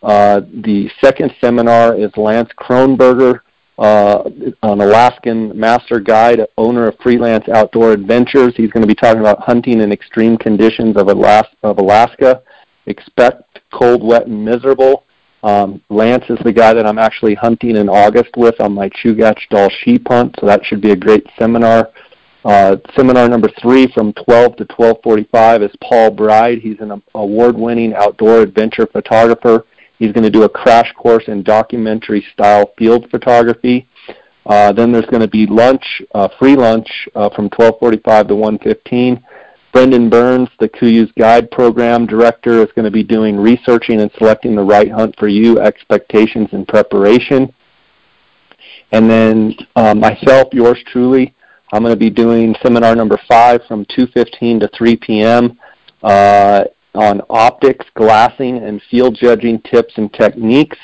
[0.04, 3.40] Uh, the second seminar is Lance Kronberger,
[3.78, 4.22] uh,
[4.62, 8.52] an Alaskan master guide, owner of Freelance Outdoor Adventures.
[8.54, 12.42] He's going to be talking about hunting in extreme conditions of, of Alaska.
[12.84, 15.04] Expect cold, wet, and miserable.
[15.42, 19.38] Um, Lance is the guy that I'm actually hunting in August with on my Chugach
[19.82, 21.90] sheep hunt, so that should be a great seminar.
[22.44, 26.58] Uh, seminar number three from 12 to 12:45 is Paul Bride.
[26.58, 29.64] He's an award-winning outdoor adventure photographer.
[29.98, 33.88] He's going to do a crash course in documentary-style field photography.
[34.46, 39.22] Uh, then there's going to be lunch, uh, free lunch uh, from 12:45 to 1:15.
[39.72, 44.54] Brendan Burns, the KUIU's Guide Program Director, is going to be doing researching and selecting
[44.54, 47.52] the right hunt for you, expectations and preparation.
[48.92, 51.34] And then uh, myself, yours truly,
[51.72, 55.58] I'm going to be doing seminar number five from 2.15 to 3 p.m.
[56.04, 56.64] Uh,
[56.94, 60.78] on optics, glassing, and field judging tips and techniques.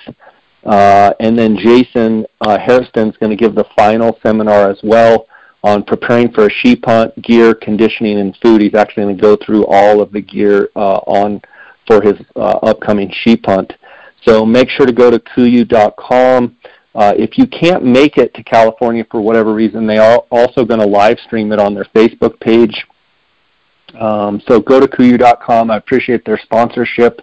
[0.65, 5.27] Uh, and then Jason uh, is going to give the final seminar as well
[5.63, 8.61] on preparing for a sheep hunt, gear, conditioning, and food.
[8.61, 11.41] He's actually going to go through all of the gear uh, on
[11.87, 13.73] for his uh, upcoming sheep hunt.
[14.25, 16.57] So make sure to go to KUIU.com.
[16.95, 20.81] Uh, if you can't make it to California for whatever reason, they are also going
[20.81, 22.75] to live stream it on their Facebook page.
[23.99, 25.71] Um, so go to KUIU.com.
[25.71, 27.21] I appreciate their sponsorship.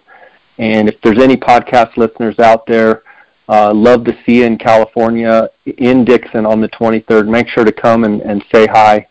[0.58, 3.02] And if there's any podcast listeners out there,
[3.48, 7.28] uh, love to see you in California, in Dixon on the 23rd.
[7.28, 9.06] Make sure to come and, and say hi.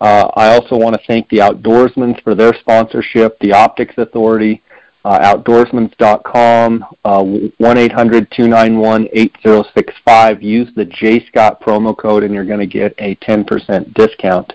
[0.00, 4.62] Uh, I also want to thank the Outdoorsmans for their sponsorship, the Optics Authority,
[5.04, 7.22] uh, outdoorsmans.com, uh,
[7.60, 10.42] 1-800-291-8065.
[10.42, 14.52] Use the JScott promo code and you're going to get a 10% discount.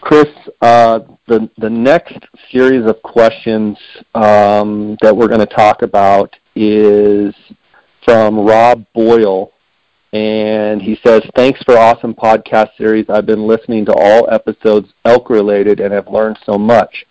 [0.00, 0.28] Chris,
[0.60, 2.18] uh, the, the next
[2.50, 3.78] series of questions
[4.14, 7.34] um, that we're going to talk about is
[8.04, 9.52] from Rob Boyle.
[10.12, 13.06] And he says, Thanks for awesome podcast series.
[13.10, 17.04] I've been listening to all episodes elk related and have learned so much.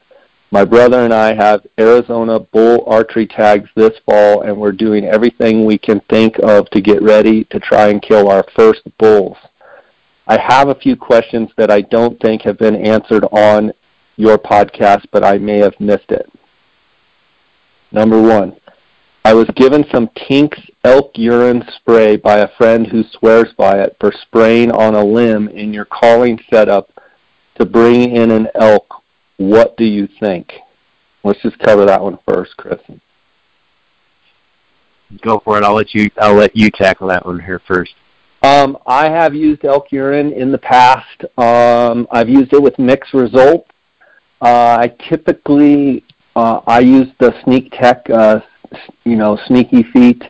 [0.49, 5.65] My brother and I have Arizona bull archery tags this fall, and we're doing everything
[5.65, 9.37] we can think of to get ready to try and kill our first bulls.
[10.25, 13.71] I have a few questions that I don't think have been answered on
[14.17, 16.29] your podcast, but I may have missed it.
[17.91, 18.57] Number one,
[19.23, 23.95] I was given some Tinks elk urine spray by a friend who swears by it
[23.99, 26.89] for spraying on a limb in your calling setup
[27.59, 29.03] to bring in an elk.
[29.37, 30.51] What do you think?
[31.23, 32.79] Let's just cover that one first, Chris.
[35.21, 35.63] Go for it.
[35.63, 36.09] I'll let you.
[36.19, 37.93] I'll let you tackle that one here first.
[38.43, 41.23] Um, I have used elk urine in the past.
[41.37, 43.69] Um, I've used it with mixed results.
[44.41, 46.03] Uh, I typically
[46.35, 48.41] uh, I use the Sneak Tech, uh,
[49.03, 50.23] you know, Sneaky Feet,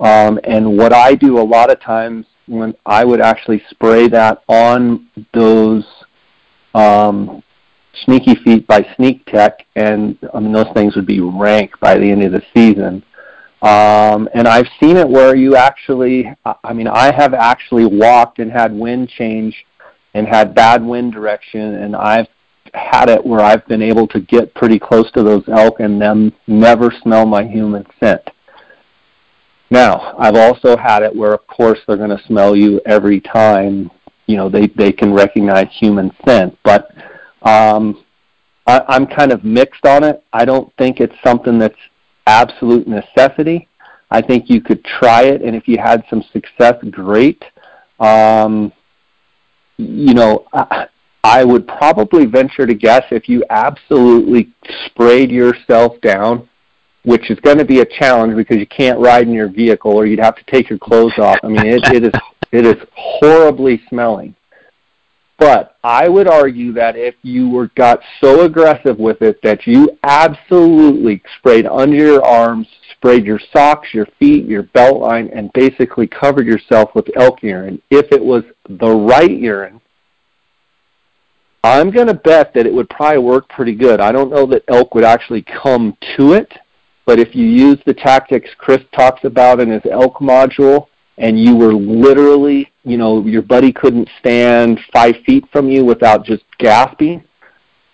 [0.00, 4.42] um, and what I do a lot of times when I would actually spray that
[4.48, 5.84] on those
[6.74, 7.42] um,
[8.04, 12.10] Sneaky Feet by Sneak Tech, and I mean those things would be rank by the
[12.10, 13.02] end of the season.
[13.60, 16.34] Um, and I've seen it where you actually,
[16.64, 19.54] I mean, I have actually walked and had wind change
[20.14, 22.28] and had bad wind direction, and I've
[22.74, 26.32] had it where I've been able to get pretty close to those elk and them
[26.46, 28.22] never smell my human scent.
[29.70, 33.90] Now, I've also had it where, of course, they're going to smell you every time.
[34.26, 36.90] You know, they they can recognize human scent, but
[37.42, 38.04] um,
[38.66, 40.24] I, I'm kind of mixed on it.
[40.32, 41.74] I don't think it's something that's
[42.26, 43.68] absolute necessity.
[44.10, 47.42] I think you could try it, and if you had some success, great.
[48.00, 48.72] Um,
[49.76, 50.88] you know, I,
[51.22, 54.52] I would probably venture to guess if you absolutely
[54.86, 56.48] sprayed yourself down,
[57.04, 60.06] which is going to be a challenge because you can't ride in your vehicle or
[60.06, 61.38] you'd have to take your clothes off.
[61.42, 62.20] I mean, it, it is
[62.52, 64.34] it is horribly smelling.
[65.38, 69.98] But I would argue that if you were got so aggressive with it that you
[70.02, 76.06] absolutely sprayed under your arms, sprayed your socks, your feet, your belt line, and basically
[76.06, 79.80] covered yourself with elk urine, if it was the right urine,
[81.62, 84.00] I'm going to bet that it would probably work pretty good.
[84.00, 86.52] I don't know that elk would actually come to it,
[87.04, 90.86] but if you use the tactics Chris talks about in his elk module,
[91.18, 96.24] and you were literally, you know, your buddy couldn't stand five feet from you without
[96.24, 97.22] just gasping,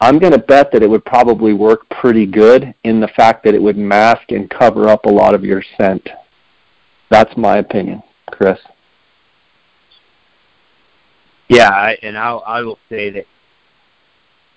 [0.00, 3.54] I'm going to bet that it would probably work pretty good in the fact that
[3.54, 6.08] it would mask and cover up a lot of your scent.
[7.10, 8.60] That's my opinion, Chris.
[11.48, 13.26] Yeah, and I'll, I will say that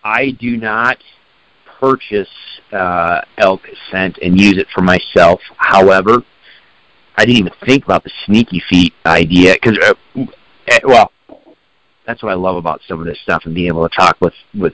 [0.09, 0.97] I do not
[1.79, 2.29] purchase
[2.71, 5.39] uh, elk scent and use it for myself.
[5.57, 6.23] However,
[7.15, 10.25] I didn't even think about the sneaky feet idea because, uh,
[10.67, 11.11] eh, well,
[12.07, 14.33] that's what I love about some of this stuff and being able to talk with
[14.55, 14.73] with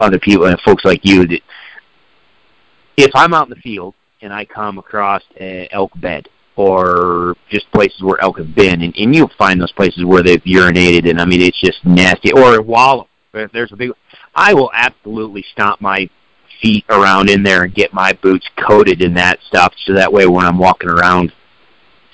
[0.00, 1.26] other people and folks like you.
[1.26, 1.40] That
[2.96, 6.26] if I'm out in the field and I come across an elk bed
[6.56, 10.42] or just places where elk have been, and, and you'll find those places where they've
[10.42, 13.08] urinated, and I mean it's just nasty, or a wallow.
[13.34, 13.90] If there's a big,
[14.38, 16.08] I will absolutely stomp my
[16.62, 20.26] feet around in there and get my boots coated in that stuff, so that way
[20.26, 21.32] when I'm walking around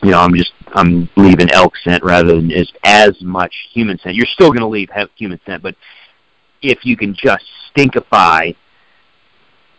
[0.04, 4.14] you know, I'm just I'm leaving elk scent rather than as as much human scent.
[4.14, 5.74] You're still going to leave human scent, but
[6.60, 7.44] if you can just
[7.74, 8.54] stinkify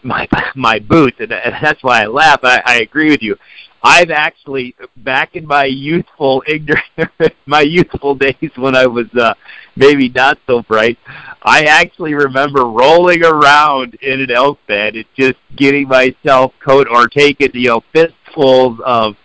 [0.06, 2.40] my my boots, and that's why I laugh.
[2.44, 3.36] I, I agree with you.
[3.84, 7.12] I've actually back in my youthful ignorant
[7.46, 9.34] my youthful days when I was uh
[9.76, 10.98] maybe not so bright,
[11.44, 17.08] I actually remember rolling around in an elk bed and just getting myself coat or
[17.08, 19.16] taking, you know, fistfuls of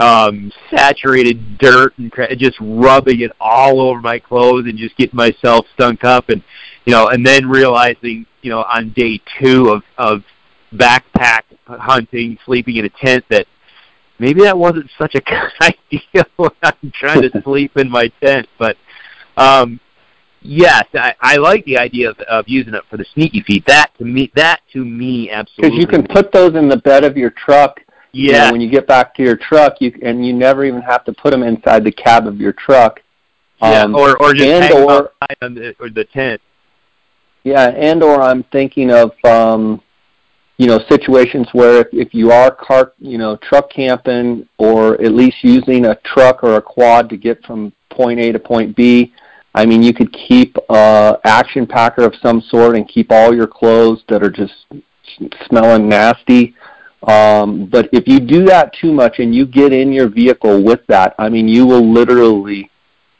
[0.00, 5.66] um, saturated dirt and just rubbing it all over my clothes and just getting myself
[5.74, 6.42] stunk up and
[6.84, 10.22] you know and then realizing you know on day two of of
[10.74, 13.46] backpack hunting sleeping in a tent that
[14.18, 15.52] maybe that wasn't such a good
[15.92, 18.76] idea when I'm trying to sleep in my tent but
[19.36, 19.80] um
[20.42, 23.96] yes I, I like the idea of, of using it for the sneaky feet that
[23.98, 27.16] to me that to me absolutely because you can put those in the bed of
[27.16, 27.80] your truck
[28.14, 28.32] yeah.
[28.32, 31.04] You know, when you get back to your truck, you and you never even have
[31.06, 33.00] to put them inside the cab of your truck.
[33.60, 35.10] Um, yeah, or or just and hang or,
[35.42, 36.40] on the, or the tent.
[37.44, 39.80] Yeah, and or I'm thinking of um,
[40.58, 45.12] you know situations where if, if you are car you know truck camping or at
[45.12, 49.12] least using a truck or a quad to get from point A to point B.
[49.56, 53.46] I mean, you could keep a action packer of some sort and keep all your
[53.46, 54.52] clothes that are just
[55.46, 56.56] smelling nasty
[57.06, 60.80] um, but if you do that too much and you get in your vehicle with
[60.88, 62.70] that, I mean, you will literally,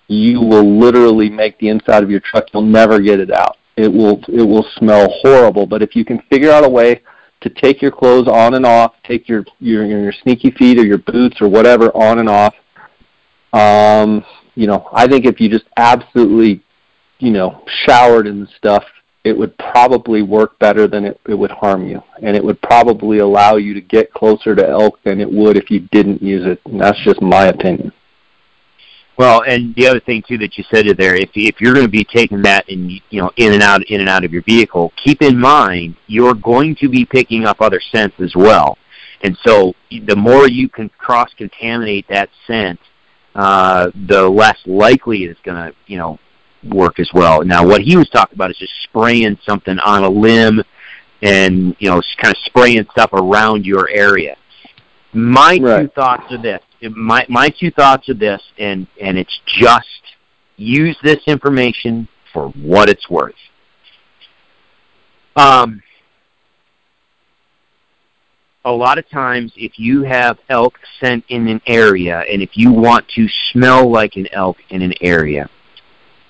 [0.08, 2.46] you will literally make the inside of your truck.
[2.52, 3.58] You'll never get it out.
[3.76, 5.66] It will, it will smell horrible.
[5.66, 7.02] But if you can figure out a way
[7.40, 10.98] to take your clothes on and off, take your your your sneaky feet or your
[10.98, 12.54] boots or whatever on and off,
[13.52, 16.62] um, you know, I think if you just absolutely,
[17.18, 18.84] you know, showered and stuff
[19.24, 22.02] it would probably work better than it, it would harm you.
[22.22, 25.70] And it would probably allow you to get closer to elk than it would if
[25.70, 26.60] you didn't use it.
[26.66, 27.90] And that's just my opinion.
[29.16, 31.90] Well, and the other thing too that you said there, if if you're going to
[31.90, 34.92] be taking that and you know in and out in and out of your vehicle,
[35.02, 38.76] keep in mind you're going to be picking up other scents as well.
[39.22, 42.80] And so the more you can cross contaminate that scent
[43.34, 46.18] uh, the less likely it's going to, you know,
[46.62, 47.44] work as well.
[47.44, 50.62] Now, what he was talking about is just spraying something on a limb
[51.22, 54.36] and, you know, kind of spraying stuff around your area.
[55.12, 55.82] My right.
[55.82, 56.62] two thoughts are this.
[56.82, 59.86] My, my two thoughts are this, and, and it's just
[60.56, 63.34] use this information for what it's worth.
[65.36, 65.82] Um,
[68.64, 72.72] a lot of times if you have elk scent in an area and if you
[72.72, 75.48] want to smell like an elk in an area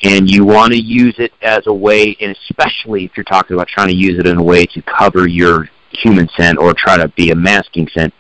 [0.03, 3.69] and you want to use it as a way and especially if you're talking about
[3.69, 7.09] trying to use it in a way to cover your human scent or try to
[7.09, 8.13] be a masking scent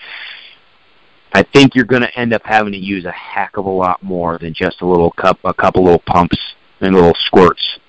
[1.35, 4.03] I think you're going to end up having to use a heck of a lot
[4.03, 6.39] more than just a little cup a couple little pumps
[6.81, 7.81] and little squirts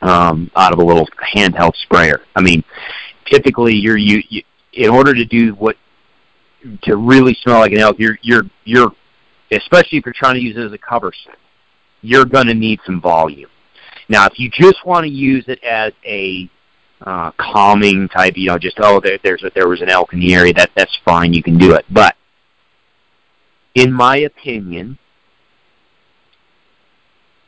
[0.00, 2.22] um, out of a little handheld sprayer.
[2.34, 2.64] I mean,
[3.26, 4.42] typically you're you, you
[4.72, 5.76] in order to do what
[6.82, 8.92] to really smell like an elk, you're you're you're
[9.50, 11.38] especially if you're trying to use it as a cover scent,
[12.00, 13.50] you're going to need some volume.
[14.08, 16.50] Now, if you just want to use it as a
[17.02, 20.20] uh, calming type, you know, just oh, there, there's a, there was an elk in
[20.20, 21.84] the area, that that's fine, you can do it.
[21.90, 22.11] But
[23.74, 24.98] in my opinion,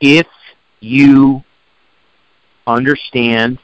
[0.01, 0.27] if
[0.81, 1.43] you
[2.67, 3.59] understand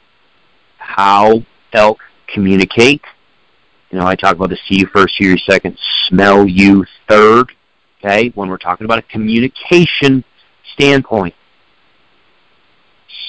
[0.79, 1.43] how
[1.73, 3.03] elk communicate
[3.91, 7.51] you know, I talk about the see you first, hear you second, smell you third.
[7.99, 10.25] Okay, when we're talking about a communication
[10.73, 11.35] standpoint,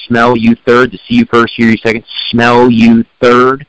[0.06, 3.66] smell you third, the see you first, hear you second, smell you third.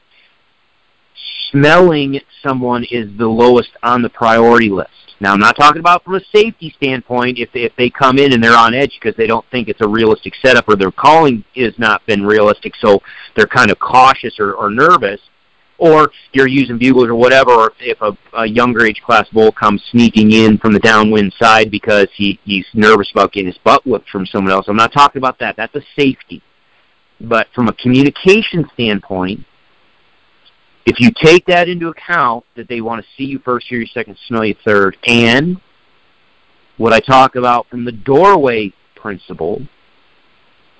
[1.54, 4.90] Smelling someone is the lowest on the priority list.
[5.20, 8.34] Now, I'm not talking about from a safety standpoint if they, if they come in
[8.34, 11.46] and they're on edge because they don't think it's a realistic setup or their calling
[11.56, 13.00] has not been realistic, so
[13.36, 15.22] they're kind of cautious or, or nervous
[15.78, 19.84] or you're using bugles or whatever, or if a, a younger age class bull comes
[19.92, 24.10] sneaking in from the downwind side because he, he's nervous about getting his butt whipped
[24.10, 24.68] from someone else.
[24.68, 25.56] I'm not talking about that.
[25.58, 26.42] That's a safety.
[27.20, 29.46] But from a communication standpoint,
[30.86, 33.88] if you take that into account, that they want to see you first, hear you
[33.88, 35.60] second, smell you third, and
[36.78, 39.62] what I talk about from the doorway principle,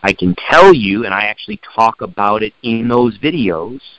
[0.02, 3.80] I can tell you, and I actually talk about it in those videos–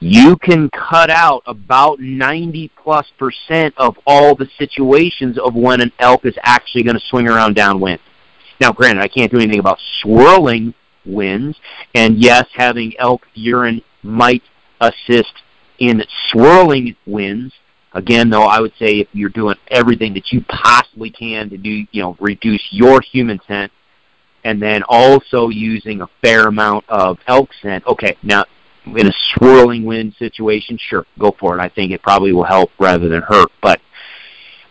[0.00, 5.92] you can cut out about 90 plus percent of all the situations of when an
[5.98, 8.00] elk is actually going to swing around downwind.
[8.60, 10.72] Now, granted, I can't do anything about swirling
[11.04, 11.58] winds,
[11.94, 14.42] and yes, having elk urine might
[14.80, 15.32] assist
[15.78, 17.54] in swirling winds.
[17.92, 21.86] Again, though, I would say if you're doing everything that you possibly can to do,
[21.90, 23.72] you know, reduce your human scent,
[24.44, 27.84] and then also using a fair amount of elk scent.
[27.86, 28.44] Okay, now
[28.86, 31.60] in a swirling wind situation, sure, go for it.
[31.60, 33.50] I think it probably will help rather than hurt.
[33.60, 33.80] But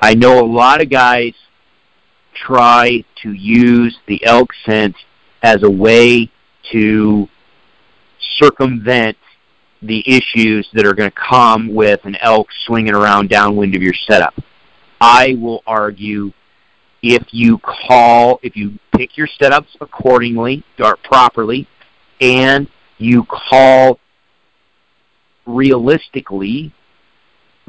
[0.01, 1.33] I know a lot of guys
[2.33, 4.95] try to use the elk scent
[5.43, 6.31] as a way
[6.71, 7.27] to
[8.37, 9.17] circumvent
[9.81, 13.93] the issues that are going to come with an elk swinging around downwind of your
[13.93, 14.33] setup.
[14.99, 16.33] I will argue
[17.01, 21.67] if you call, if you pick your setups accordingly or properly,
[22.19, 22.67] and
[22.97, 23.99] you call
[25.45, 26.73] realistically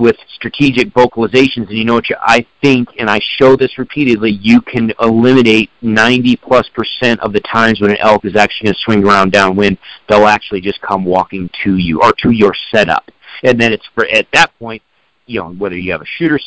[0.01, 4.33] with strategic vocalizations and you know what you, I think and I show this repeatedly
[4.33, 8.75] you can eliminate 90 plus percent of the times when an elk is actually going
[8.75, 9.79] to swing around downwind.
[10.09, 13.11] They'll actually just come walking to you or to your setup.
[13.45, 14.83] And then it's for at that point
[15.27, 16.39] you know whether you have a shooter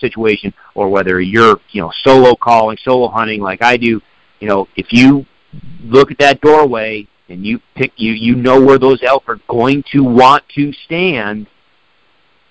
[0.00, 4.00] situation or whether you're you know solo calling solo hunting like I do
[4.40, 5.24] you know if you
[5.84, 9.84] look at that doorway and you pick you you know where those elk are going
[9.92, 11.46] to want to stand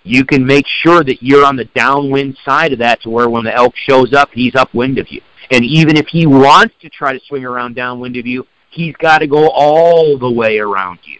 [0.03, 3.45] you can make sure that you're on the downwind side of that to where when
[3.45, 5.21] the elk shows up he's upwind of you.
[5.51, 9.19] And even if he wants to try to swing around downwind of you he's got
[9.19, 11.19] to go all the way around you.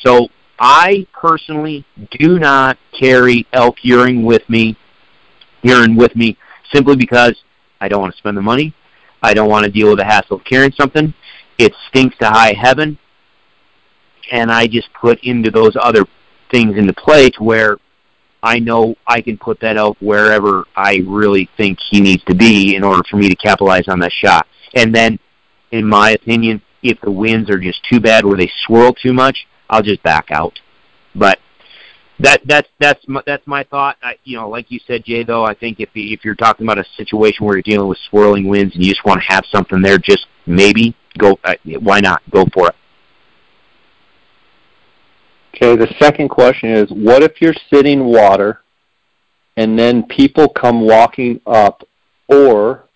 [0.00, 0.28] So
[0.58, 1.84] i personally
[2.18, 4.74] do not carry elk urine with me
[5.62, 6.34] urine with me
[6.72, 7.34] simply because
[7.80, 8.74] i don't want to spend the money.
[9.22, 11.12] I don't want to deal with the hassle of carrying something.
[11.58, 12.98] It stinks to high heaven,
[14.30, 16.04] and I just put into those other
[16.50, 17.78] things into play to where
[18.46, 22.76] I know I can put that out wherever I really think he needs to be
[22.76, 24.46] in order for me to capitalize on that shot.
[24.76, 25.18] And then,
[25.72, 29.48] in my opinion, if the winds are just too bad where they swirl too much,
[29.68, 30.56] I'll just back out.
[31.16, 31.40] But
[32.20, 33.96] that that's that's my, that's my thought.
[34.00, 35.24] I, you know, like you said, Jay.
[35.24, 38.46] Though I think if if you're talking about a situation where you're dealing with swirling
[38.46, 41.36] winds and you just want to have something there, just maybe go.
[41.42, 42.76] Uh, why not go for it?
[45.56, 45.76] Okay.
[45.76, 48.60] The second question is, what if you're sitting water
[49.56, 51.82] and then people come walking up
[52.28, 52.86] or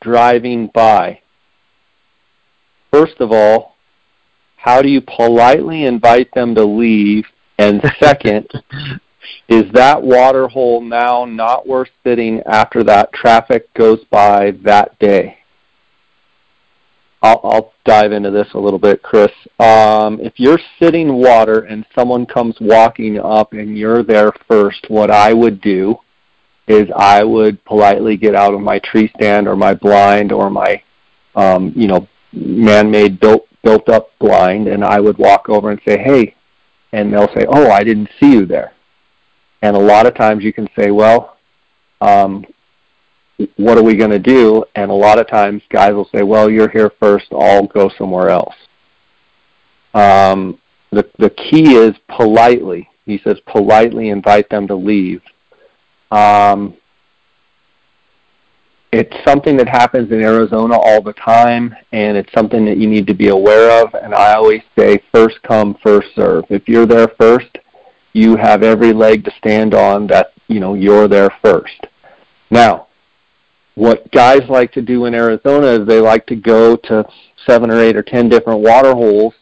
[0.00, 1.20] driving by.
[2.92, 3.76] First of all,
[4.56, 7.24] how do you politely invite them to leave?
[7.58, 8.48] And second,
[9.48, 15.37] is that water hole now not worth sitting after that traffic goes by that day?
[17.22, 19.32] I'll, I'll dive into this a little bit, Chris.
[19.58, 25.10] Um, if you're sitting water and someone comes walking up and you're there first, what
[25.10, 25.96] I would do
[26.68, 30.82] is I would politely get out of my tree stand or my blind or my,
[31.34, 35.98] um, you know, man-made built built up blind, and I would walk over and say,
[35.98, 36.34] "Hey,"
[36.92, 38.72] and they'll say, "Oh, I didn't see you there."
[39.62, 41.36] And a lot of times you can say, "Well,
[42.00, 42.44] um,
[43.56, 44.64] what are we going to do?
[44.74, 48.30] And a lot of times guys will say, well, you're here first, I'll go somewhere
[48.30, 48.54] else.
[49.94, 50.58] Um,
[50.90, 52.88] the, the key is politely.
[53.04, 55.22] He says politely invite them to leave.
[56.10, 56.76] Um,
[58.90, 63.06] it's something that happens in Arizona all the time, and it's something that you need
[63.06, 63.94] to be aware of.
[63.94, 66.44] And I always say, first come, first serve.
[66.48, 67.58] If you're there first,
[68.14, 71.86] you have every leg to stand on that you know you're there first.
[72.50, 72.87] Now,
[73.78, 77.06] what guys like to do in Arizona is they like to go to
[77.46, 79.34] seven or eight or ten different water holes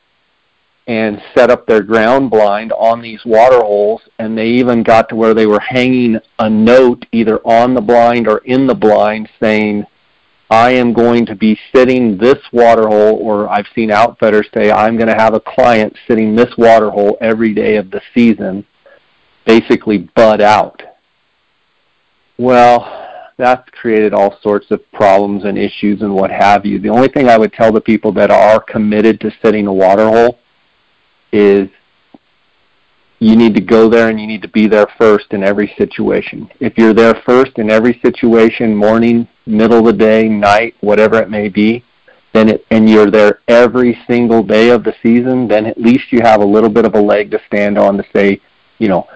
[0.86, 5.16] and set up their ground blind on these water holes and they even got to
[5.16, 9.84] where they were hanging a note either on the blind or in the blind saying
[10.50, 14.96] I am going to be sitting this water hole or I've seen outfitters say I'm
[14.96, 18.66] going to have a client sitting this water hole every day of the season
[19.46, 20.82] basically bud out.
[22.38, 23.05] Well,
[23.38, 26.78] that's created all sorts of problems and issues and what have you.
[26.78, 30.08] The only thing I would tell the people that are committed to setting a water
[30.08, 30.38] hole
[31.32, 31.68] is
[33.18, 36.50] you need to go there and you need to be there first in every situation.
[36.60, 41.30] If you're there first in every situation, morning, middle of the day, night, whatever it
[41.30, 41.84] may be,
[42.32, 46.20] then it, and you're there every single day of the season, then at least you
[46.20, 48.40] have a little bit of a leg to stand on to say,
[48.78, 49.08] you know,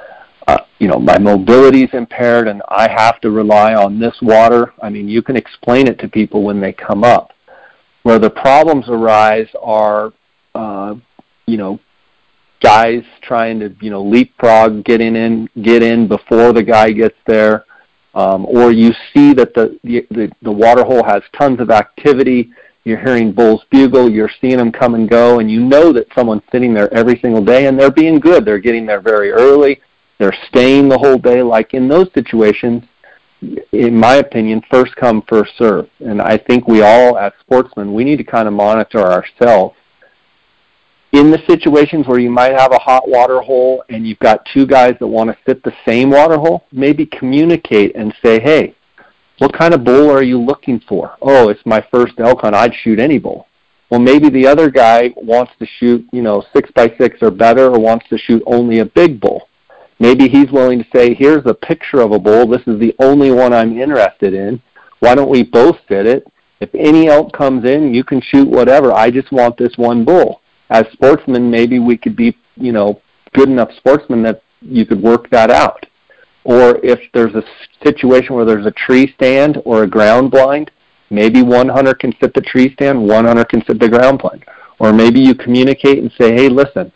[0.50, 4.72] uh, you know, my mobility is impaired and I have to rely on this water.
[4.82, 7.32] I mean, you can explain it to people when they come up.
[8.02, 10.12] Where the problems arise are,
[10.54, 10.94] uh,
[11.46, 11.78] you know,
[12.62, 17.16] guys trying to, you know, leapfrog, get in, in get in before the guy gets
[17.26, 17.66] there,
[18.14, 22.50] um, or you see that the, the the water hole has tons of activity.
[22.84, 24.10] You're hearing bulls bugle.
[24.10, 27.44] You're seeing them come and go, and you know that someone's sitting there every single
[27.44, 28.46] day, and they're being good.
[28.46, 29.80] They're getting there very early
[30.20, 31.42] they're staying the whole day.
[31.42, 32.84] Like in those situations,
[33.72, 35.88] in my opinion, first come, first serve.
[36.00, 39.74] And I think we all, as sportsmen, we need to kind of monitor ourselves.
[41.12, 44.66] In the situations where you might have a hot water hole and you've got two
[44.66, 48.76] guys that want to sit the same water hole, maybe communicate and say, hey,
[49.38, 51.16] what kind of bull are you looking for?
[51.22, 52.54] Oh, it's my first elk hunt.
[52.54, 53.48] I'd shoot any bull.
[53.90, 57.70] Well, maybe the other guy wants to shoot, you know, six by six or better,
[57.72, 59.48] or wants to shoot only a big bull.
[60.00, 62.48] Maybe he's willing to say, here's a picture of a bull.
[62.48, 64.60] This is the only one I'm interested in.
[65.00, 66.26] Why don't we both fit it?
[66.60, 68.92] If any elk comes in, you can shoot whatever.
[68.92, 70.40] I just want this one bull.
[70.70, 73.00] As sportsmen, maybe we could be, you know,
[73.34, 75.84] good enough sportsmen that you could work that out.
[76.44, 77.44] Or if there's a
[77.84, 80.70] situation where there's a tree stand or a ground blind,
[81.10, 84.44] maybe one hunter can sit the tree stand, one hunter can sit the ground blind.
[84.78, 86.90] Or maybe you communicate and say, hey, listen,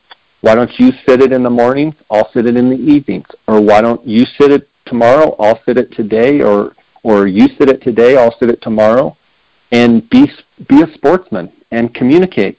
[0.45, 1.95] why don't you sit it in the mornings?
[2.11, 3.27] I'll sit it in the evenings.
[3.49, 5.35] Or why don't you sit it tomorrow?
[5.39, 6.43] I'll sit it today.
[6.43, 8.19] Or or you sit it today.
[8.19, 9.17] I'll sit it tomorrow.
[9.73, 10.31] And be
[10.69, 12.59] be a sportsman and communicate.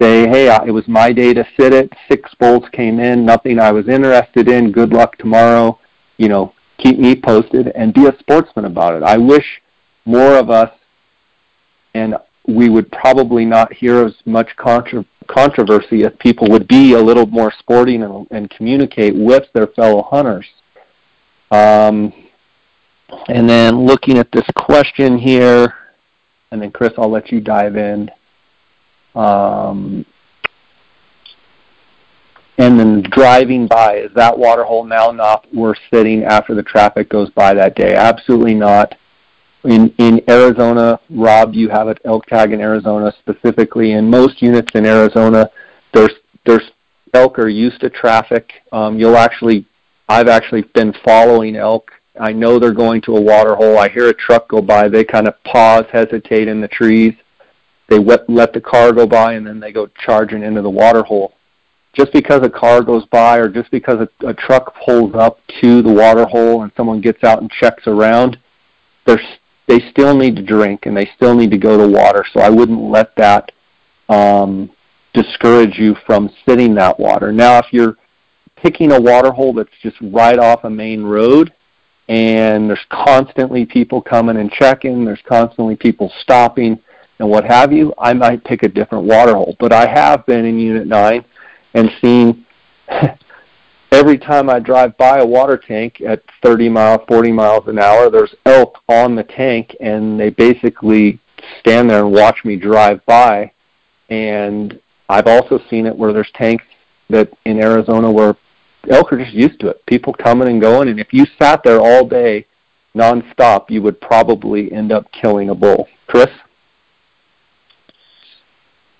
[0.00, 1.92] Say, hey, it was my day to sit it.
[2.08, 3.26] Six bulls came in.
[3.26, 4.70] Nothing I was interested in.
[4.70, 5.80] Good luck tomorrow.
[6.18, 9.02] You know, keep me posted and be a sportsman about it.
[9.02, 9.60] I wish
[10.04, 10.70] more of us,
[11.94, 12.14] and
[12.46, 17.26] we would probably not hear as much contra- controversy if people would be a little
[17.26, 20.46] more sporting and, and communicate with their fellow hunters.
[21.50, 22.12] Um,
[23.28, 25.74] and then looking at this question here,
[26.50, 28.10] and then Chris, I'll let you dive in.
[29.14, 30.04] Um,
[32.58, 37.08] and then driving by, is that water hole now not worth sitting after the traffic
[37.08, 37.94] goes by that day?
[37.94, 38.94] Absolutely not
[39.64, 43.92] in in Arizona, Rob, you have elk tag in Arizona specifically.
[43.92, 45.50] In most units in Arizona,
[45.92, 46.12] there's
[46.46, 46.70] there's
[47.14, 48.52] elk are used to traffic.
[48.72, 49.66] Um, you'll actually,
[50.08, 51.90] I've actually been following elk.
[52.20, 53.78] I know they're going to a water hole.
[53.78, 54.88] I hear a truck go by.
[54.88, 57.14] They kind of pause, hesitate in the trees.
[57.88, 61.02] They let, let the car go by, and then they go charging into the water
[61.02, 61.34] hole.
[61.94, 65.80] just because a car goes by or just because a, a truck pulls up to
[65.82, 68.38] the water hole and someone gets out and checks around,
[69.06, 69.20] they're,
[69.66, 72.24] they still need to drink and they still need to go to water.
[72.32, 73.52] So I wouldn't let that
[74.08, 74.70] um,
[75.12, 77.32] discourage you from sitting that water.
[77.32, 77.96] Now, if you're
[78.56, 81.52] picking a water hole that's just right off a main road
[82.08, 86.78] and there's constantly people coming and checking, there's constantly people stopping
[87.18, 89.56] and what have you, I might pick a different water hole.
[89.58, 91.24] But I have been in Unit 9
[91.74, 92.44] and seen
[93.94, 98.10] every time I drive by a water tank at 30 miles, 40 miles an hour,
[98.10, 101.20] there's elk on the tank, and they basically
[101.60, 103.50] stand there and watch me drive by.
[104.10, 106.64] And I've also seen it where there's tanks
[107.10, 108.36] that in Arizona where
[108.90, 109.84] elk are just used to it.
[109.86, 112.46] People coming and going, and if you sat there all day
[112.94, 115.88] nonstop, you would probably end up killing a bull.
[116.06, 116.28] Chris?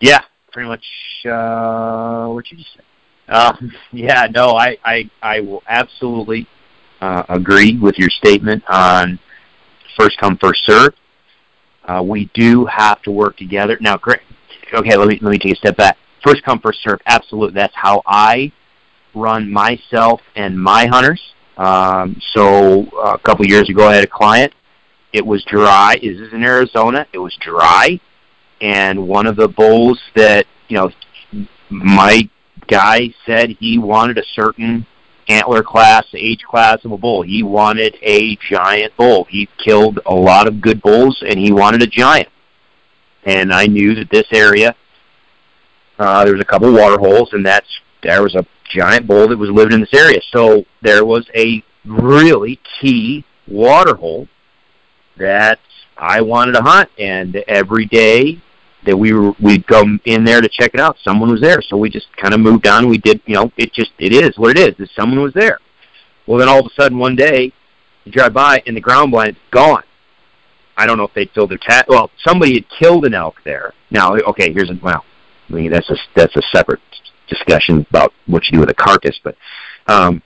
[0.00, 0.20] Yeah,
[0.52, 0.84] pretty much
[1.26, 2.84] uh, what you just said.
[3.28, 6.46] Um, yeah, no, I, I, I will absolutely
[7.00, 9.18] uh, agree with your statement on
[9.98, 10.94] first come first serve.
[11.84, 13.76] Uh, we do have to work together.
[13.80, 14.20] Now, great.
[14.72, 15.98] Okay, let me let me take a step back.
[16.24, 16.98] First come first serve.
[17.06, 18.50] Absolutely, that's how I
[19.14, 21.20] run myself and my hunters.
[21.58, 24.54] Um, so a couple years ago, I had a client.
[25.12, 25.96] It was dry.
[26.02, 27.06] This is in Arizona.
[27.12, 28.00] It was dry
[28.60, 30.90] and one of the bulls that you know
[31.68, 32.28] my
[32.66, 34.86] guy said he wanted a certain
[35.28, 37.22] antler class, age class of a bull.
[37.22, 39.24] He wanted a giant bull.
[39.24, 42.28] He killed a lot of good bulls, and he wanted a giant.
[43.24, 44.76] And I knew that this area,
[45.98, 47.68] uh, there was a couple water holes, and that's
[48.02, 50.20] there was a giant bull that was living in this area.
[50.30, 54.28] So there was a really key water hole
[55.16, 55.58] that
[55.96, 58.42] I wanted to hunt, and every day
[58.86, 60.96] that we were we'd come in there to check it out.
[61.02, 62.88] Someone was there, so we just kind of moved on.
[62.88, 64.76] We did, you know, it just it is what it is.
[64.78, 65.58] That someone was there.
[66.26, 67.52] Well, then all of a sudden one day,
[68.04, 69.82] you drive by and the ground blind's gone.
[70.76, 71.84] I don't know if they filled their tag.
[71.88, 73.72] Well, somebody had killed an elk there.
[73.90, 75.04] Now, okay, here's a well,
[75.48, 76.80] I mean that's a that's a separate
[77.28, 79.36] discussion about what you do with a carcass, but
[79.86, 80.22] um,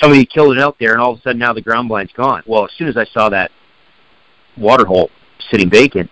[0.00, 2.42] somebody killed an elk there, and all of a sudden now the ground blind's gone.
[2.46, 3.50] Well, as soon as I saw that
[4.56, 5.10] water hole
[5.50, 6.10] sitting vacant,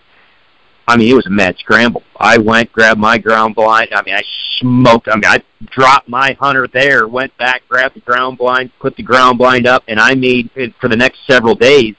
[0.89, 2.03] I mean, it was a mad scramble.
[2.18, 3.89] I went, grabbed my ground blind.
[3.93, 4.22] I mean, I
[4.61, 5.09] smoked.
[5.09, 9.03] I mean, I dropped my hunter there, went back, grabbed the ground blind, put the
[9.03, 11.97] ground blind up, and I made for the next several days.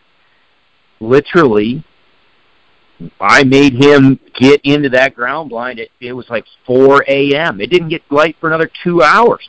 [1.01, 1.83] Literally,
[3.19, 5.79] I made him get into that ground blind.
[5.79, 7.61] It, it was like 4 a.m.
[7.61, 9.47] It didn't get light for another two hours.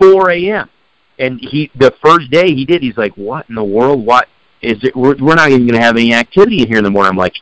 [0.00, 0.70] 4 a.m.
[1.18, 4.04] And he, the first day he did, he's like, "What in the world?
[4.04, 4.26] What
[4.62, 4.96] is it?
[4.96, 7.34] We're, we're not even going to have any activity here in the morning." I'm like,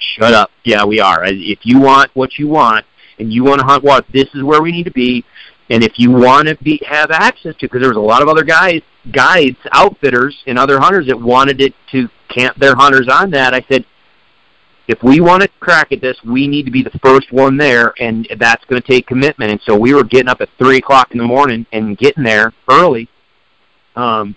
[0.00, 0.50] shut up.
[0.64, 1.24] Yeah, we are.
[1.24, 2.84] If you want what you want
[3.18, 5.24] and you want to hunt what, this is where we need to be.
[5.68, 8.28] And if you want to be have access to, because there was a lot of
[8.28, 8.82] other guys,
[9.12, 13.54] guides, outfitters, and other hunters that wanted it to camp their hunters on that.
[13.54, 13.84] I said,
[14.88, 17.94] if we want to crack at this, we need to be the first one there,
[18.00, 19.52] and that's going to take commitment.
[19.52, 22.52] And so we were getting up at three o'clock in the morning and getting there
[22.68, 23.08] early,
[23.94, 24.34] um,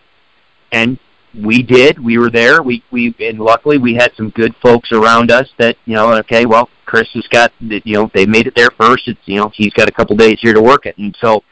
[0.72, 1.00] and
[1.34, 2.00] we did.
[2.04, 2.62] We were there.
[2.62, 6.14] We we and luckily we had some good folks around us that you know.
[6.18, 9.08] Okay, well, Chris has got you know they made it there first.
[9.08, 11.44] It's you know he's got a couple days here to work it, and so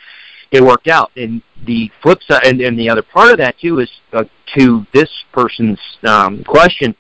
[0.52, 1.12] it worked out.
[1.16, 4.26] And the flip side, and, and the other part of that too is uh,
[4.58, 6.96] to this person's um, question.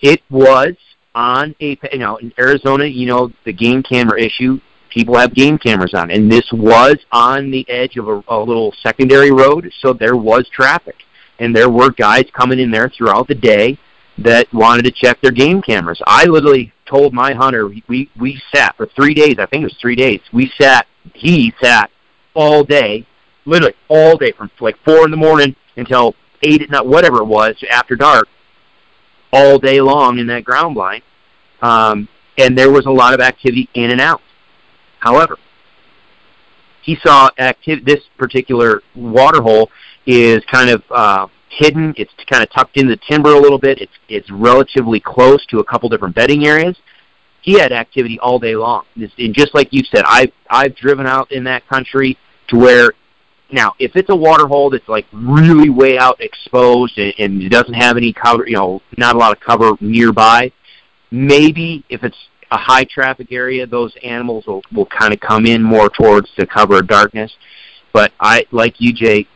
[0.00, 0.74] It was
[1.14, 4.60] on a you know in Arizona, you know the game camera issue.
[4.90, 8.72] People have game cameras on, and this was on the edge of a, a little
[8.82, 10.94] secondary road, so there was traffic
[11.38, 13.78] and there were guys coming in there throughout the day
[14.18, 16.00] that wanted to check their game cameras.
[16.06, 19.36] I literally told my hunter we we sat for three days.
[19.38, 20.20] I think it was three days.
[20.32, 20.86] We sat.
[21.14, 21.90] He sat
[22.34, 23.06] all day,
[23.44, 27.26] literally all day from like four in the morning until eight at night, whatever it
[27.26, 28.28] was after dark,
[29.32, 31.02] all day long in that ground blind.
[31.62, 32.08] Um,
[32.38, 34.20] and there was a lot of activity in and out.
[34.98, 35.38] However,
[36.82, 37.84] he saw activity.
[37.84, 39.70] This particular water hole
[40.06, 41.94] is kind of uh, hidden.
[41.96, 43.80] It's kind of tucked in the timber a little bit.
[43.80, 46.76] It's it's relatively close to a couple different bedding areas.
[47.42, 51.30] He had activity all day long, and just like you said, I've I've driven out
[51.30, 52.92] in that country to where
[53.52, 57.50] now if it's a water hole that's like really way out exposed and, and it
[57.50, 60.50] doesn't have any cover, you know, not a lot of cover nearby,
[61.10, 62.16] maybe if it's
[62.50, 66.46] a high traffic area, those animals will will kind of come in more towards the
[66.46, 67.32] cover of darkness.
[67.92, 69.26] But I, like you, Jay,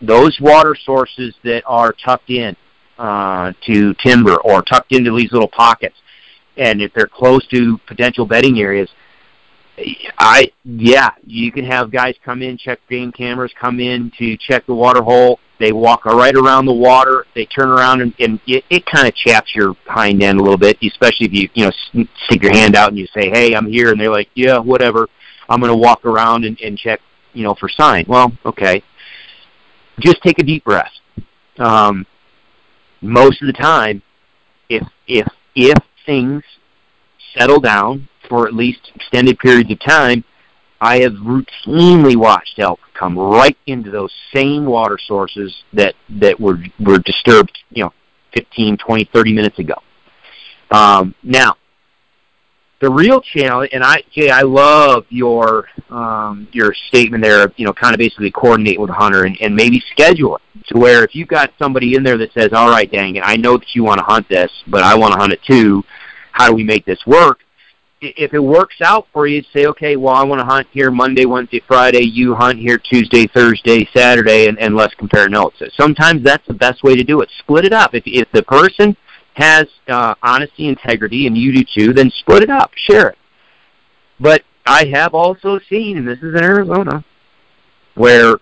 [0.00, 2.56] those water sources that are tucked in
[2.98, 5.96] uh, to timber or tucked into these little pockets,
[6.56, 8.88] and if they're close to potential bedding areas,
[10.18, 14.66] I yeah, you can have guys come in, check game cameras, come in to check
[14.66, 15.40] the water hole.
[15.58, 17.26] They walk right around the water.
[17.34, 20.58] They turn around and, and it, it kind of chaps your hind end a little
[20.58, 21.72] bit, especially if you you know
[22.26, 25.08] stick your hand out and you say, "Hey, I'm here," and they're like, "Yeah, whatever."
[25.48, 27.00] I'm going to walk around and, and check,
[27.32, 28.06] you know, for sign.
[28.08, 28.82] Well, okay.
[30.00, 30.92] Just take a deep breath.
[31.58, 32.06] Um,
[33.00, 34.02] most of the time,
[34.68, 36.42] if if if things
[37.36, 40.24] settle down for at least extended periods of time,
[40.80, 46.58] I have routinely watched elk come right into those same water sources that that were
[46.80, 47.92] were disturbed, you know,
[48.36, 49.74] 15, 20, 30 minutes ago.
[50.70, 51.56] Um, now,
[52.80, 57.52] the real challenge, and I, Jay, I love your um, your statement there.
[57.56, 61.04] You know, kind of basically coordinate with hunter and, and maybe schedule it to where
[61.04, 63.74] if you've got somebody in there that says, "All right, dang it, I know that
[63.74, 65.82] you want to hunt this, but I want to hunt it too.
[66.32, 67.40] How do we make this work?"
[68.00, 71.26] If it works out for you, say, "Okay, well, I want to hunt here Monday,
[71.26, 72.02] Wednesday, Friday.
[72.02, 76.82] You hunt here Tuesday, Thursday, Saturday, and, and let's compare notes." Sometimes that's the best
[76.82, 77.30] way to do it.
[77.38, 77.94] Split it up.
[77.94, 78.96] If if the person
[79.34, 83.18] has uh, honesty, integrity, and you do too, then split it up, share it.
[84.18, 87.04] But I have also seen, and this is in Arizona,
[87.94, 88.36] where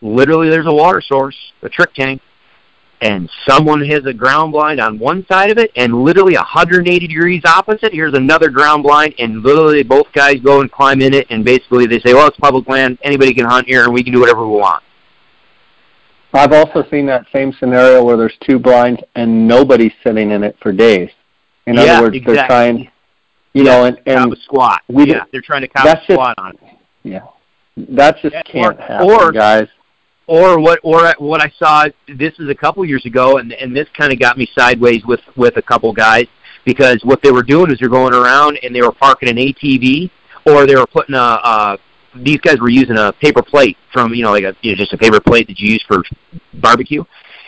[0.00, 2.20] literally there's a water source, a trick tank,
[3.00, 7.42] and someone has a ground blind on one side of it, and literally 180 degrees
[7.44, 11.44] opposite, here's another ground blind, and literally both guys go and climb in it, and
[11.44, 14.20] basically they say, well, it's public land, anybody can hunt here, and we can do
[14.20, 14.82] whatever we want.
[16.34, 20.56] I've also seen that same scenario where there's two blinds and nobody's sitting in it
[20.62, 21.10] for days.
[21.66, 22.34] In yeah, other words, exactly.
[22.36, 22.88] they're trying, yeah,
[23.52, 24.80] you know, and, and a squat.
[24.88, 26.78] we yeah, they're trying to a squat just, on it.
[27.02, 27.20] Yeah,
[27.76, 29.68] that just Yeah, can't or- happen, or- guys.
[30.26, 33.88] or what or what I saw this is a couple years ago and and this
[33.96, 36.26] kind of got me sideways with with a couple guys
[36.64, 40.10] because what they were doing is they're going around and they were parking an ATV
[40.46, 41.78] or they were putting a, a
[42.14, 44.92] these guys were using a paper plate from you know like a you know, just
[44.92, 46.02] a paper plate that you use for
[46.54, 47.04] barbecue.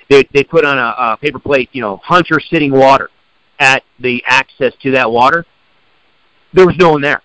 [0.09, 3.11] They they put on a, a paper plate you know hunter sitting water
[3.59, 5.45] at the access to that water.
[6.53, 7.23] There was no one there.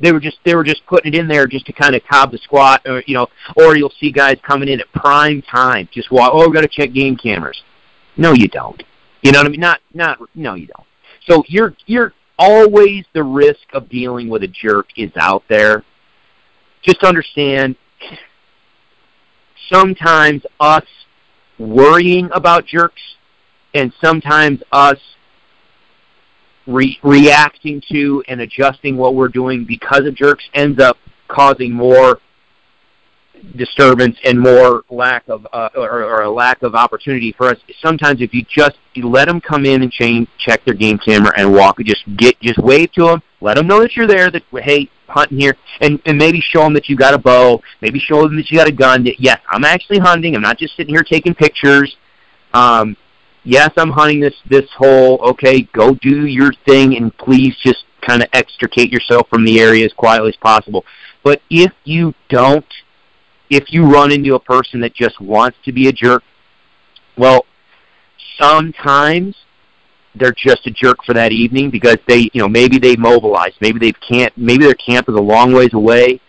[0.00, 2.30] They were just they were just putting it in there just to kind of cob
[2.30, 6.10] the squat or you know or you'll see guys coming in at prime time just
[6.10, 7.60] walk oh we got to check game cameras.
[8.16, 8.82] No you don't.
[9.22, 9.60] You know what i mean?
[9.60, 10.86] Not not no you don't.
[11.26, 15.82] So you're you're always the risk of dealing with a jerk is out there
[16.86, 17.76] just understand
[19.70, 20.84] sometimes us
[21.58, 23.02] worrying about jerks
[23.74, 24.98] and sometimes us
[26.66, 30.96] re- reacting to and adjusting what we're doing because of jerks ends up
[31.28, 32.20] causing more
[33.56, 37.58] disturbance and more lack of uh, or, or a lack of opportunity for us.
[37.80, 41.52] Sometimes if you just let them come in and change, check their game camera and
[41.52, 44.30] walk, just get just wave to them, let them know that you're there.
[44.30, 47.98] That hey, hunting here, and and maybe show them that you got a bow, maybe
[47.98, 49.04] show them that you got a gun.
[49.04, 50.34] That yes, I'm actually hunting.
[50.34, 51.96] I'm not just sitting here taking pictures.
[52.54, 52.96] Um,
[53.44, 55.18] yes, I'm hunting this this hole.
[55.30, 59.84] Okay, go do your thing, and please just kind of extricate yourself from the area
[59.84, 60.84] as quietly as possible.
[61.24, 62.64] But if you don't,
[63.50, 66.22] if you run into a person that just wants to be a jerk,
[67.16, 67.46] well,
[68.38, 69.36] sometimes
[70.14, 73.78] they're just a jerk for that evening because they, you know, maybe they mobilized, maybe
[73.78, 76.20] they can't, maybe their camp is a long ways away,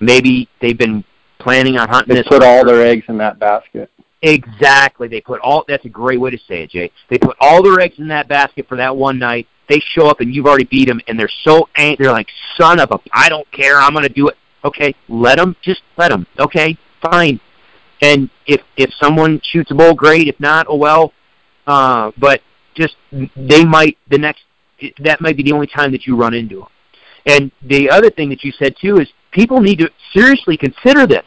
[0.00, 1.04] maybe they've been
[1.38, 2.28] planning on hunting They this.
[2.28, 3.90] put all their eggs in that basket.
[4.22, 5.08] Exactly.
[5.08, 6.92] They put all that's a great way to say it, Jay.
[7.08, 9.46] They put all their eggs in that basket for that one night.
[9.68, 12.04] They show up and you've already beat them and they're so angry.
[12.04, 13.78] They're like, "Son of a I don't care.
[13.78, 16.26] I'm going to do it." Okay, let them just let them.
[16.38, 17.40] Okay, fine.
[18.02, 20.28] And if if someone shoots a bull, great.
[20.28, 21.12] If not, oh well.
[21.66, 22.40] Uh, but
[22.74, 22.96] just
[23.36, 24.42] they might the next
[24.98, 26.68] that might be the only time that you run into them.
[27.26, 31.24] And the other thing that you said too is people need to seriously consider this.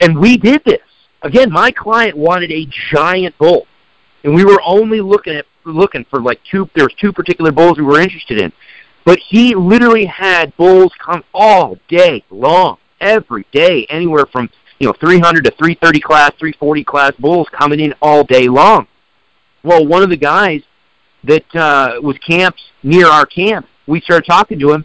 [0.00, 0.80] And we did this.
[1.22, 3.66] Again, my client wanted a giant bull,
[4.24, 6.68] and we were only looking at looking for like two.
[6.74, 8.52] There was two particular bulls we were interested in,
[9.04, 14.94] but he literally had bulls come all day long, every day, anywhere from you know
[14.98, 18.86] 300 to 330 class, 340 class bulls coming in all day long.
[19.62, 20.62] Well, one of the guys
[21.24, 24.84] that uh, was camped near our camp, we started talking to him.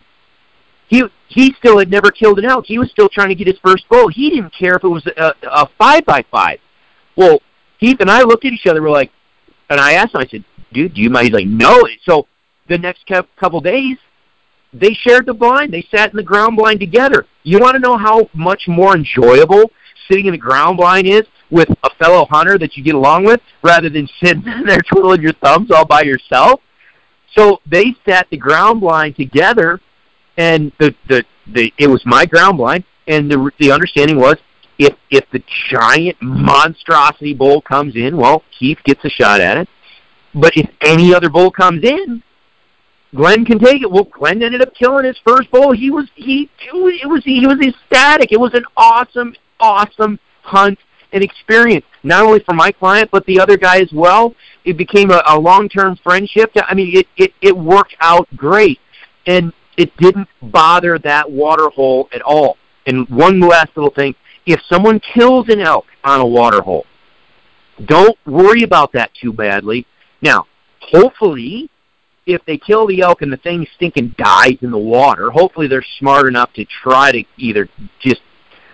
[0.87, 2.65] He he still had never killed an elk.
[2.65, 4.07] He was still trying to get his first bull.
[4.07, 6.59] He didn't care if it was a, a five by five.
[7.15, 7.41] Well,
[7.77, 8.81] Heath and I looked at each other.
[8.81, 9.11] We're like,
[9.69, 10.21] and I asked him.
[10.21, 10.43] I said,
[10.73, 12.27] "Dude, do you mind?" He's like, "No." So
[12.67, 13.97] the next cou- couple days,
[14.73, 15.73] they shared the blind.
[15.73, 17.25] They sat in the ground blind together.
[17.43, 19.71] You want to know how much more enjoyable
[20.09, 23.41] sitting in the ground blind is with a fellow hunter that you get along with,
[23.63, 26.61] rather than sitting there twiddling your thumbs all by yourself.
[27.35, 29.79] So they sat the ground blind together,
[30.37, 34.37] and the the the it was my ground blind, and the the understanding was
[34.77, 39.69] if if the giant monstrosity bull comes in, well, Keith gets a shot at it.
[40.33, 42.23] But if any other bull comes in,
[43.15, 43.89] Glenn can take it.
[43.89, 45.71] Well, Glenn ended up killing his first bull.
[45.71, 48.31] He was he it was he was ecstatic.
[48.31, 50.79] It was an awesome awesome hunt
[51.11, 54.35] and experience, not only for my client but the other guy as well.
[54.63, 56.51] It became a, a long-term friendship.
[56.55, 58.79] I mean, it, it it worked out great,
[59.25, 62.57] and it didn't bother that water hole at all.
[62.85, 64.13] And one last little thing:
[64.45, 66.85] if someone kills an elk on a water hole,
[67.85, 69.87] don't worry about that too badly.
[70.21, 70.45] Now,
[70.81, 71.71] hopefully,
[72.33, 75.85] if they kill the elk and the thing stinking dies in the water, hopefully they're
[75.99, 77.67] smart enough to try to either
[77.99, 78.21] just,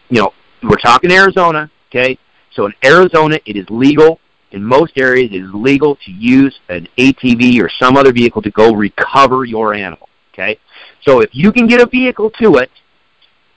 [0.10, 0.34] you know,
[0.64, 2.18] we're talking Arizona, okay?
[2.54, 4.20] So in Arizona, it is legal.
[4.52, 8.52] In most areas, it is legal to use an ATV or some other vehicle to
[8.52, 10.60] go recover your animal, okay?
[11.02, 12.72] So if you can get a vehicle to it,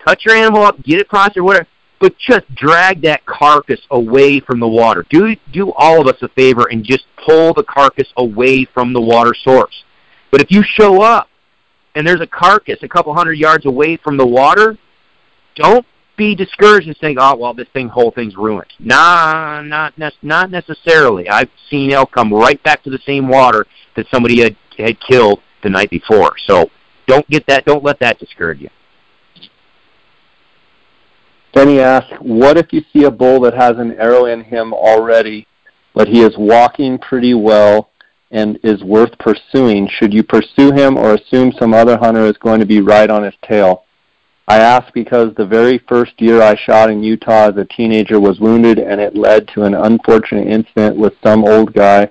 [0.05, 1.67] cut your animal up, get it processed whatever,
[2.01, 5.05] but just drag that carcass away from the water.
[5.11, 9.01] Do do all of us a favor and just pull the carcass away from the
[9.01, 9.85] water source.
[10.31, 11.29] But if you show up
[11.95, 14.77] and there's a carcass a couple hundred yards away from the water,
[15.57, 20.51] don't be discouraged and think, "Oh, well, this thing whole thing's ruined." Nah, not not
[20.51, 21.29] necessarily.
[21.29, 23.67] I've seen elk come right back to the same water
[23.97, 26.37] that somebody had had killed the night before.
[26.47, 26.71] So
[27.07, 27.65] don't get that.
[27.65, 28.71] Don't let that discourage you.
[31.55, 34.75] Then he asks, "What if you see a bull that has an arrow in him
[34.75, 35.47] already,
[35.95, 37.91] but he is walking pretty well
[38.31, 42.61] and is worth pursuing, should you pursue him or assume some other hunter is going
[42.61, 43.85] to be right on his tail?
[44.47, 48.41] I ask because the very first deer I shot in Utah as a teenager was
[48.41, 52.09] wounded and it led to an unfortunate incident with some old guy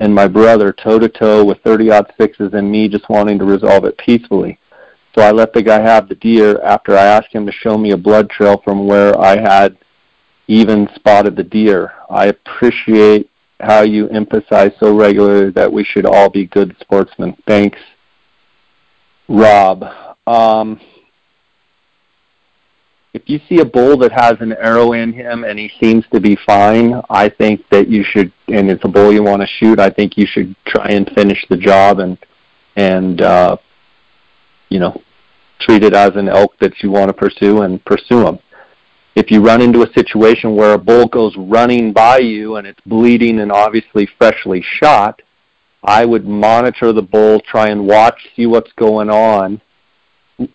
[0.00, 3.44] and my brother toe to toe with 30 odd sixes and me just wanting to
[3.44, 4.58] resolve it peacefully.
[5.14, 7.92] So I let the guy have the deer after I asked him to show me
[7.92, 9.78] a blood trail from where I had
[10.48, 11.92] even spotted the deer.
[12.10, 13.30] I appreciate
[13.60, 17.36] how you emphasize so regularly that we should all be good sportsmen.
[17.46, 17.78] Thanks,
[19.28, 19.84] Rob.
[20.26, 20.80] Um,
[23.14, 26.20] if you see a bull that has an arrow in him and he seems to
[26.20, 29.80] be fine, I think that you should, and it's a bull you want to shoot.
[29.80, 32.18] I think you should try and finish the job and
[32.76, 33.56] and uh,
[34.68, 35.00] you know
[35.60, 38.38] treat it as an elk that you want to pursue and pursue him
[39.16, 42.80] if you run into a situation where a bull goes running by you and it's
[42.84, 45.22] bleeding and obviously freshly shot,
[45.82, 49.62] I would monitor the bull, try and watch, see what's going on,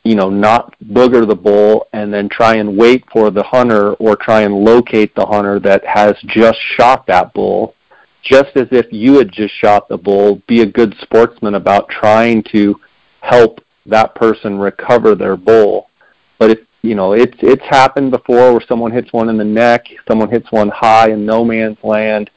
[0.03, 4.15] you know, not booger the bull, and then try and wait for the hunter or
[4.15, 7.73] try and locate the hunter that has just shot that bull,
[8.21, 10.39] just as if you had just shot the bull.
[10.47, 12.79] Be a good sportsman about trying to
[13.21, 15.89] help that person recover their bull.
[16.37, 19.85] But if you know, it's it's happened before where someone hits one in the neck,
[20.07, 22.29] someone hits one high in no man's land,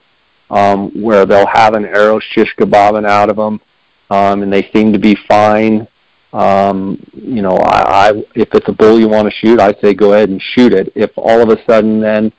[0.51, 3.61] um, where they'll have an arrow shish kebabbing out of them,
[4.11, 5.88] um, and they seem to be fine.
[6.34, 9.95] Um, you know, I, I if it's a bull you want to shoot, I say
[9.95, 10.92] go ahead and shoot it.
[10.95, 12.32] If all of a sudden then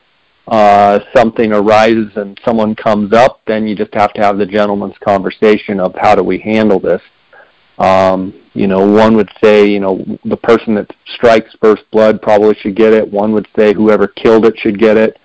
[0.48, 4.98] uh, something arises and someone comes up, then you just have to have the gentleman's
[5.04, 7.02] conversation of how do we handle this.
[7.78, 12.56] Um, you know, one would say, you know, the person that strikes first blood probably
[12.56, 13.10] should get it.
[13.12, 15.20] One would say whoever killed it should get it.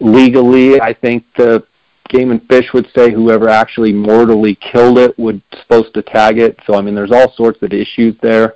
[0.00, 1.64] Legally, I think the
[2.08, 6.58] Game and Fish would say whoever actually mortally killed it would supposed to tag it.
[6.66, 8.54] So I mean, there's all sorts of issues there.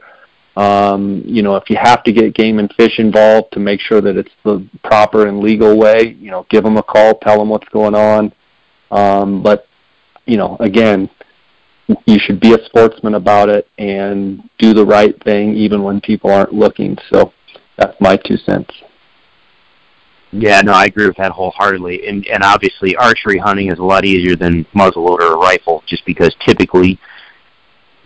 [0.57, 4.01] Um, you know, if you have to get Game and Fish involved to make sure
[4.01, 7.51] that it's the proper and legal way, you know, give them a call, tell them
[7.51, 8.33] what's going on.
[8.91, 9.67] Um, but
[10.25, 11.11] you know, again,
[12.07, 16.31] you should be a sportsman about it and do the right thing even when people
[16.31, 16.97] aren't looking.
[17.13, 17.33] So
[17.77, 18.73] that's my two cents.
[20.33, 22.09] Yeah, no, I agree with that wholeheartedly.
[22.09, 26.35] And and obviously archery hunting is a lot easier than muzzleloader or rifle just because
[26.45, 26.99] typically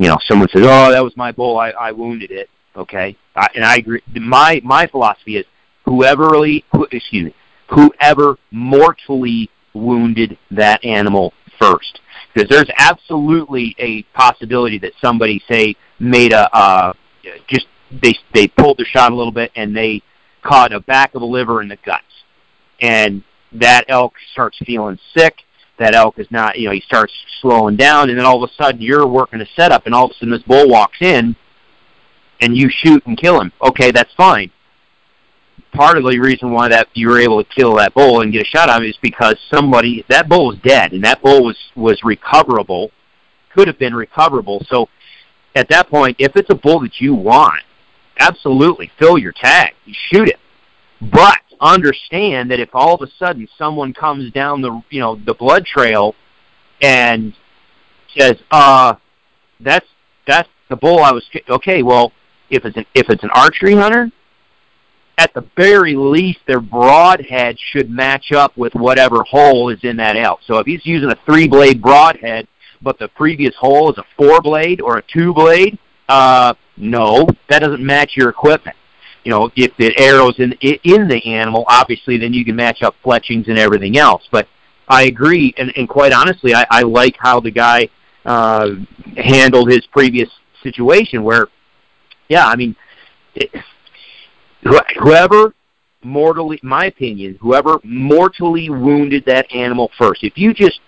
[0.00, 1.58] you know, someone says, "Oh, that was my bull.
[1.58, 4.00] I, I wounded it." Okay, I, and I agree.
[4.14, 5.44] My my philosophy is
[5.84, 7.34] whoever really, who, excuse me,
[7.68, 12.00] whoever mortally wounded that animal first
[12.32, 16.92] because there's absolutely a possibility that somebody say made a uh,
[17.48, 17.66] just
[18.02, 20.02] they they pulled their shot a little bit and they
[20.42, 22.04] caught a back of the liver in the guts,
[22.80, 25.34] and that elk starts feeling sick.
[25.78, 28.62] That elk is not, you know, he starts slowing down, and then all of a
[28.62, 31.34] sudden you're working a setup, and all of a sudden this bull walks in,
[32.42, 33.50] and you shoot and kill him.
[33.62, 34.50] Okay, that's fine
[35.72, 38.42] part of the reason why that you were able to kill that bull and get
[38.42, 41.56] a shot on him is because somebody that bull was dead and that bull was
[41.74, 42.90] was recoverable,
[43.54, 44.64] could have been recoverable.
[44.68, 44.88] So
[45.54, 47.62] at that point, if it's a bull that you want,
[48.18, 50.38] absolutely fill your tag, you shoot it,
[51.00, 55.34] but understand that if all of a sudden someone comes down the you know the
[55.34, 56.14] blood trail
[56.80, 57.34] and
[58.16, 58.94] says, "Uh,
[59.60, 59.86] that's
[60.26, 62.12] that's the bull I was okay." Well,
[62.48, 64.10] if it's an if it's an archery hunter,
[65.20, 70.16] at the very least, their broadhead should match up with whatever hole is in that
[70.16, 70.40] elk.
[70.46, 72.48] So if he's using a three blade broadhead,
[72.80, 75.78] but the previous hole is a four blade or a two blade,
[76.08, 78.74] uh, no, that doesn't match your equipment.
[79.24, 82.94] You know, if the arrow's in in the animal, obviously, then you can match up
[83.02, 84.26] fletchings and everything else.
[84.32, 84.48] But
[84.88, 87.90] I agree, and, and quite honestly, I, I like how the guy
[88.24, 88.70] uh,
[89.18, 90.30] handled his previous
[90.62, 91.22] situation.
[91.22, 91.48] Where,
[92.30, 92.74] yeah, I mean,
[93.34, 93.50] it,
[94.62, 95.54] whoever
[96.02, 100.24] mortally, my opinion, whoever mortally wounded that animal first.
[100.24, 100.80] If you just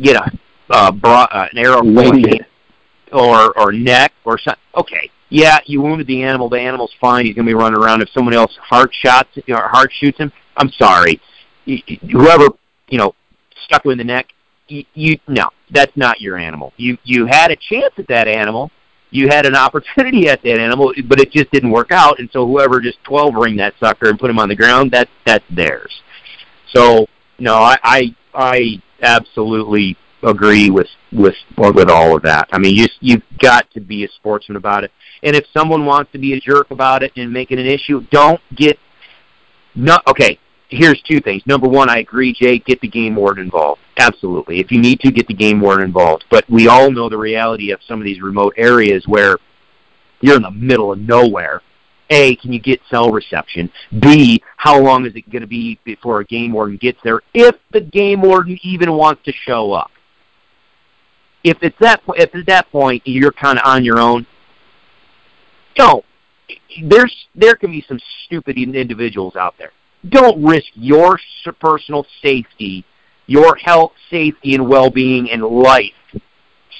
[0.00, 0.30] get a
[0.70, 2.42] uh, bra, uh, an arrow point
[3.12, 6.48] or or neck or something, okay, yeah, you wounded the animal.
[6.48, 7.26] The animal's fine.
[7.26, 8.02] He's gonna be running around.
[8.02, 11.20] If someone else heart shots or heart shoots him, I'm sorry.
[12.10, 12.48] Whoever
[12.88, 13.14] you know
[13.64, 14.28] stuck him in the neck,
[14.68, 16.72] you, you no, that's not your animal.
[16.76, 18.70] You you had a chance at that animal
[19.10, 22.18] you had an opportunity at that animal, but it just didn't work out.
[22.18, 25.08] And so whoever just 12 ring that sucker and put him on the ground, that
[25.24, 26.02] that's theirs.
[26.72, 27.06] So
[27.38, 32.48] no, I I, I absolutely agree with with with all of that.
[32.52, 34.92] I mean, you you've got to be a sportsman about it.
[35.22, 38.06] And if someone wants to be a jerk about it and make it an issue,
[38.10, 38.78] don't get
[39.74, 40.38] not okay
[40.70, 41.42] here's two things.
[41.46, 43.80] Number one, I agree, Jay, get the game warden involved.
[43.98, 44.60] Absolutely.
[44.60, 46.24] If you need to, get the game warden involved.
[46.30, 49.36] But we all know the reality of some of these remote areas where
[50.20, 51.60] you're in the middle of nowhere.
[52.08, 53.70] A, can you get cell reception?
[54.00, 57.54] B, how long is it going to be before a game warden gets there, if
[57.72, 59.90] the game warden even wants to show up?
[61.44, 64.26] If it's that, if at that point you're kind of on your own,
[65.76, 66.04] don't.
[66.82, 69.70] There's there can be some stupid individuals out there
[70.08, 71.18] don't risk your
[71.60, 72.84] personal safety,
[73.26, 75.92] your health, safety, and well-being and life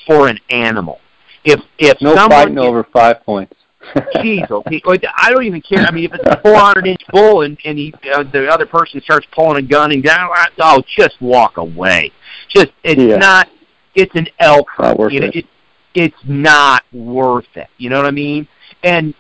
[0.07, 1.01] for an animal.
[1.45, 3.55] If if no someone fighting over five points.
[4.17, 4.81] Jeez, okay.
[5.17, 5.81] I don't even care.
[5.81, 9.01] I mean, if it's a 400 inch bull and and he, uh, the other person
[9.01, 10.29] starts pulling a gun and down,
[10.61, 12.13] oh, just walk away.
[12.49, 13.17] Just it's yeah.
[13.17, 13.49] not.
[13.95, 14.69] It's an elk.
[14.79, 15.37] Not worth you know, it.
[15.37, 15.47] it.
[15.95, 17.69] It's not worth it.
[17.79, 18.47] You know what I mean?
[18.85, 19.15] And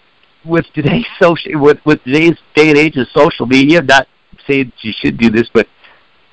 [0.45, 4.07] with today's social with with today's day and age of social media, not
[4.47, 5.67] saying you should do this, but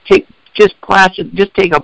[0.10, 1.82] take just plaster, just take a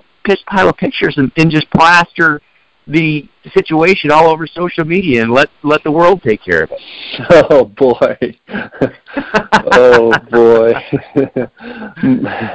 [0.47, 2.41] pile of pictures and, and just plaster
[2.87, 6.81] the situation all over social media and let let the world take care of it.
[7.49, 8.17] Oh boy.
[9.71, 10.73] oh boy.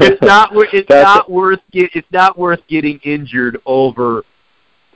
[0.00, 4.24] it's not it's That's not worth it's not worth getting injured over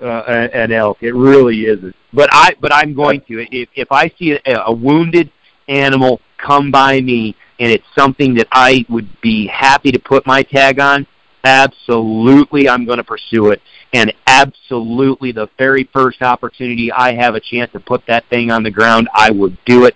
[0.03, 0.99] uh, an elk.
[1.01, 1.95] It really isn't.
[2.13, 5.31] But I but I'm going to if if I see a, a wounded
[5.69, 10.43] animal come by me and it's something that I would be happy to put my
[10.43, 11.07] tag on,
[11.45, 13.63] absolutely I'm going to pursue it.
[13.95, 18.63] And absolutely the very first opportunity I have a chance to put that thing on
[18.63, 19.95] the ground, I would do it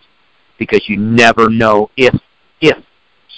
[0.59, 2.15] because you never know if
[2.61, 2.77] if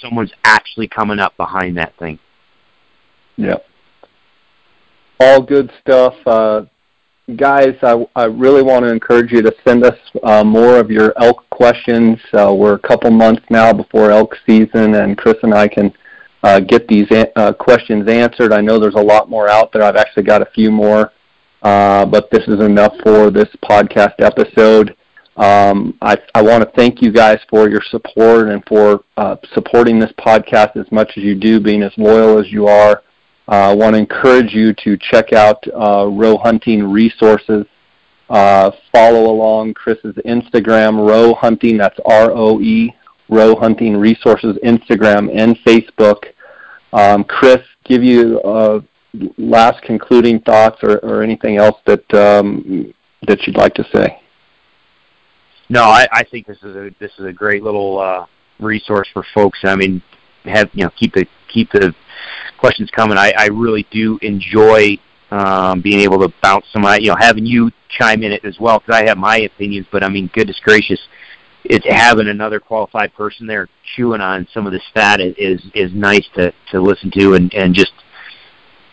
[0.01, 2.19] someone's actually coming up behind that thing.
[3.37, 3.68] Yep
[5.19, 6.15] all good stuff.
[6.25, 6.61] Uh,
[7.35, 11.13] guys, I, I really want to encourage you to send us uh, more of your
[11.21, 12.17] elk questions.
[12.33, 15.93] Uh, we're a couple months now before elk season, and Chris and I can
[16.43, 18.53] uh, get these uh, questions answered.
[18.53, 19.83] I know there's a lot more out there.
[19.83, 21.11] I've actually got a few more,
[21.63, 24.95] uh, but this is enough for this podcast episode.
[25.35, 29.99] Um, I, I want to thank you guys for your support and for uh, supporting
[29.99, 33.03] this podcast as much as you do, being as loyal as you are.
[33.49, 37.65] Uh, I want to encourage you to check out uh, Rowe Hunting Resources.
[38.29, 42.93] Uh, follow along Chris's Instagram, Rowe Hunting, that's R-O-E,
[43.27, 46.25] Rowe Hunting Resources, Instagram and Facebook.
[46.93, 48.81] Um, Chris, give you uh,
[49.39, 52.93] last concluding thoughts or, or anything else that um,
[53.27, 54.21] that you'd like to say.
[55.69, 58.25] No, I, I think this is a this is a great little uh,
[58.59, 59.59] resource for folks.
[59.63, 60.03] I mean,
[60.45, 61.95] have you know keep the keep the
[62.59, 63.17] questions coming.
[63.17, 64.97] I, I really do enjoy
[65.31, 68.79] um, being able to bounce some, you know, having you chime in it as well
[68.79, 69.87] because I have my opinions.
[69.91, 70.99] But I mean, goodness gracious,
[71.63, 76.25] it's having another qualified person there chewing on some of the stat is is nice
[76.35, 77.93] to to listen to and and just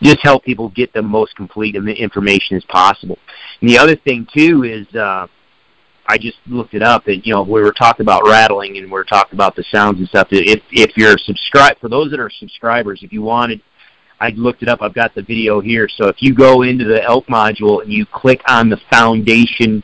[0.01, 3.17] just help people get the most complete information as possible.
[3.61, 5.27] And the other thing too is uh,
[6.07, 8.91] I just looked it up, and you know we were talking about rattling, and we
[8.91, 10.27] were talking about the sounds and stuff.
[10.31, 13.61] If if you're subscribed, for those that are subscribers, if you wanted,
[14.19, 14.81] I looked it up.
[14.81, 15.89] I've got the video here.
[15.89, 19.83] So if you go into the Elk module and you click on the Foundation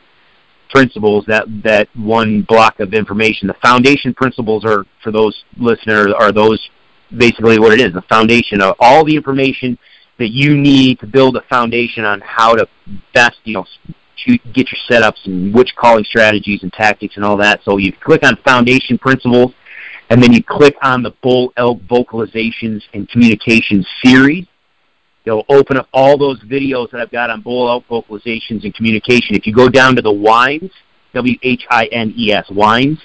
[0.70, 3.46] principles, that that one block of information.
[3.46, 6.60] The foundation principles are for those listeners are those
[7.16, 9.78] basically what it is, the foundation of all the information
[10.18, 12.66] that you need to build a foundation on how to
[13.12, 13.66] best, you know,
[14.52, 17.60] get your setups and which calling strategies and tactics and all that.
[17.64, 19.52] So you click on foundation principles,
[20.10, 24.46] and then you click on the bull elk vocalizations and communications series.
[25.24, 29.34] It'll open up all those videos that I've got on bull elk vocalizations and communication.
[29.34, 30.70] If you go down to the whines,
[31.14, 32.98] W H I N E S whines,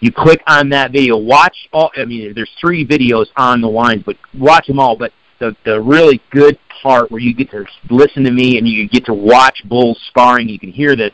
[0.00, 1.16] you click on that video.
[1.16, 1.90] Watch all.
[1.96, 4.96] I mean, there's three videos on the whines, but watch them all.
[4.96, 8.88] But the the really good part where you get to listen to me and you
[8.88, 11.12] get to watch bulls sparring, you can hear this,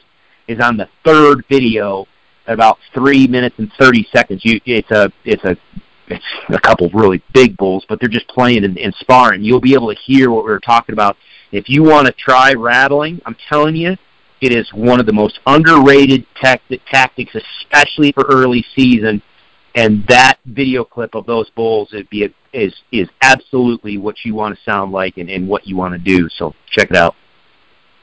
[0.48, 2.06] is on the third video
[2.46, 4.42] at about three minutes and thirty seconds.
[4.44, 5.56] You it's a it's a
[6.08, 9.42] it's a couple of really big bulls, but they're just playing and, and sparring.
[9.42, 11.16] You'll be able to hear what we are talking about.
[11.52, 13.96] If you want to try rattling, I'm telling you,
[14.40, 19.22] it is one of the most underrated tactic, tactics, especially for early season.
[19.74, 24.34] And that video clip of those bulls would be a, is is absolutely what you
[24.34, 26.28] want to sound like and, and what you want to do.
[26.30, 27.14] So check it out.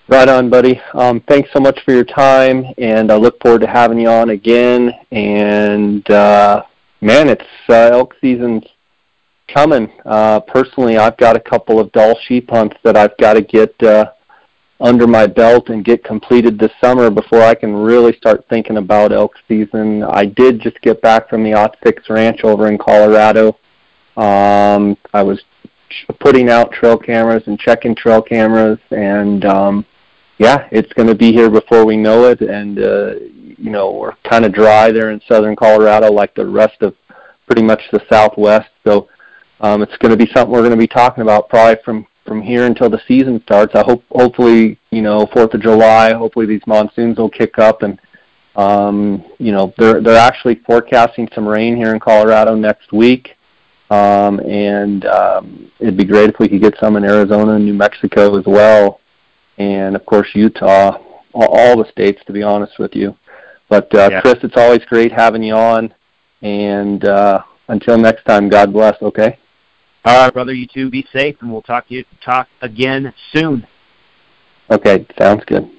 [0.09, 0.79] Right on, buddy.
[0.93, 4.29] Um, thanks so much for your time, and I look forward to having you on
[4.29, 4.93] again.
[5.11, 6.63] And uh,
[7.01, 8.63] man, it's uh, elk season's
[9.53, 9.91] coming.
[10.05, 13.83] Uh, personally, I've got a couple of Dall sheep hunts that I've got to get
[13.83, 14.11] uh,
[14.79, 19.11] under my belt and get completed this summer before I can really start thinking about
[19.11, 20.03] elk season.
[20.03, 23.57] I did just get back from the Ot Six Ranch over in Colorado.
[24.17, 25.41] Um, I was
[26.19, 29.85] putting out trail cameras and checking trail cameras, and um,
[30.39, 32.41] yeah, it's going to be here before we know it.
[32.41, 33.13] And uh,
[33.57, 36.95] you know, we're kind of dry there in southern Colorado, like the rest of
[37.45, 38.69] pretty much the Southwest.
[38.85, 39.07] So
[39.61, 42.41] um, it's going to be something we're going to be talking about probably from from
[42.41, 43.73] here until the season starts.
[43.73, 46.13] I hope hopefully you know Fourth of July.
[46.13, 47.99] Hopefully these monsoons will kick up and
[48.55, 53.36] um, you know they're they're actually forecasting some rain here in Colorado next week.
[53.89, 57.73] Um, and um, it'd be great if we could get some in Arizona and New
[57.73, 58.99] Mexico as well,
[59.57, 60.97] and of course Utah,
[61.33, 62.21] all, all the states.
[62.27, 63.15] To be honest with you,
[63.69, 64.21] but uh, yeah.
[64.21, 65.93] Chris, it's always great having you on.
[66.41, 69.01] And uh, until next time, God bless.
[69.01, 69.39] Okay.
[70.05, 70.53] All right, brother.
[70.53, 70.89] You too.
[70.89, 73.65] Be safe, and we'll talk to you talk again soon.
[74.69, 75.69] Okay, sounds good.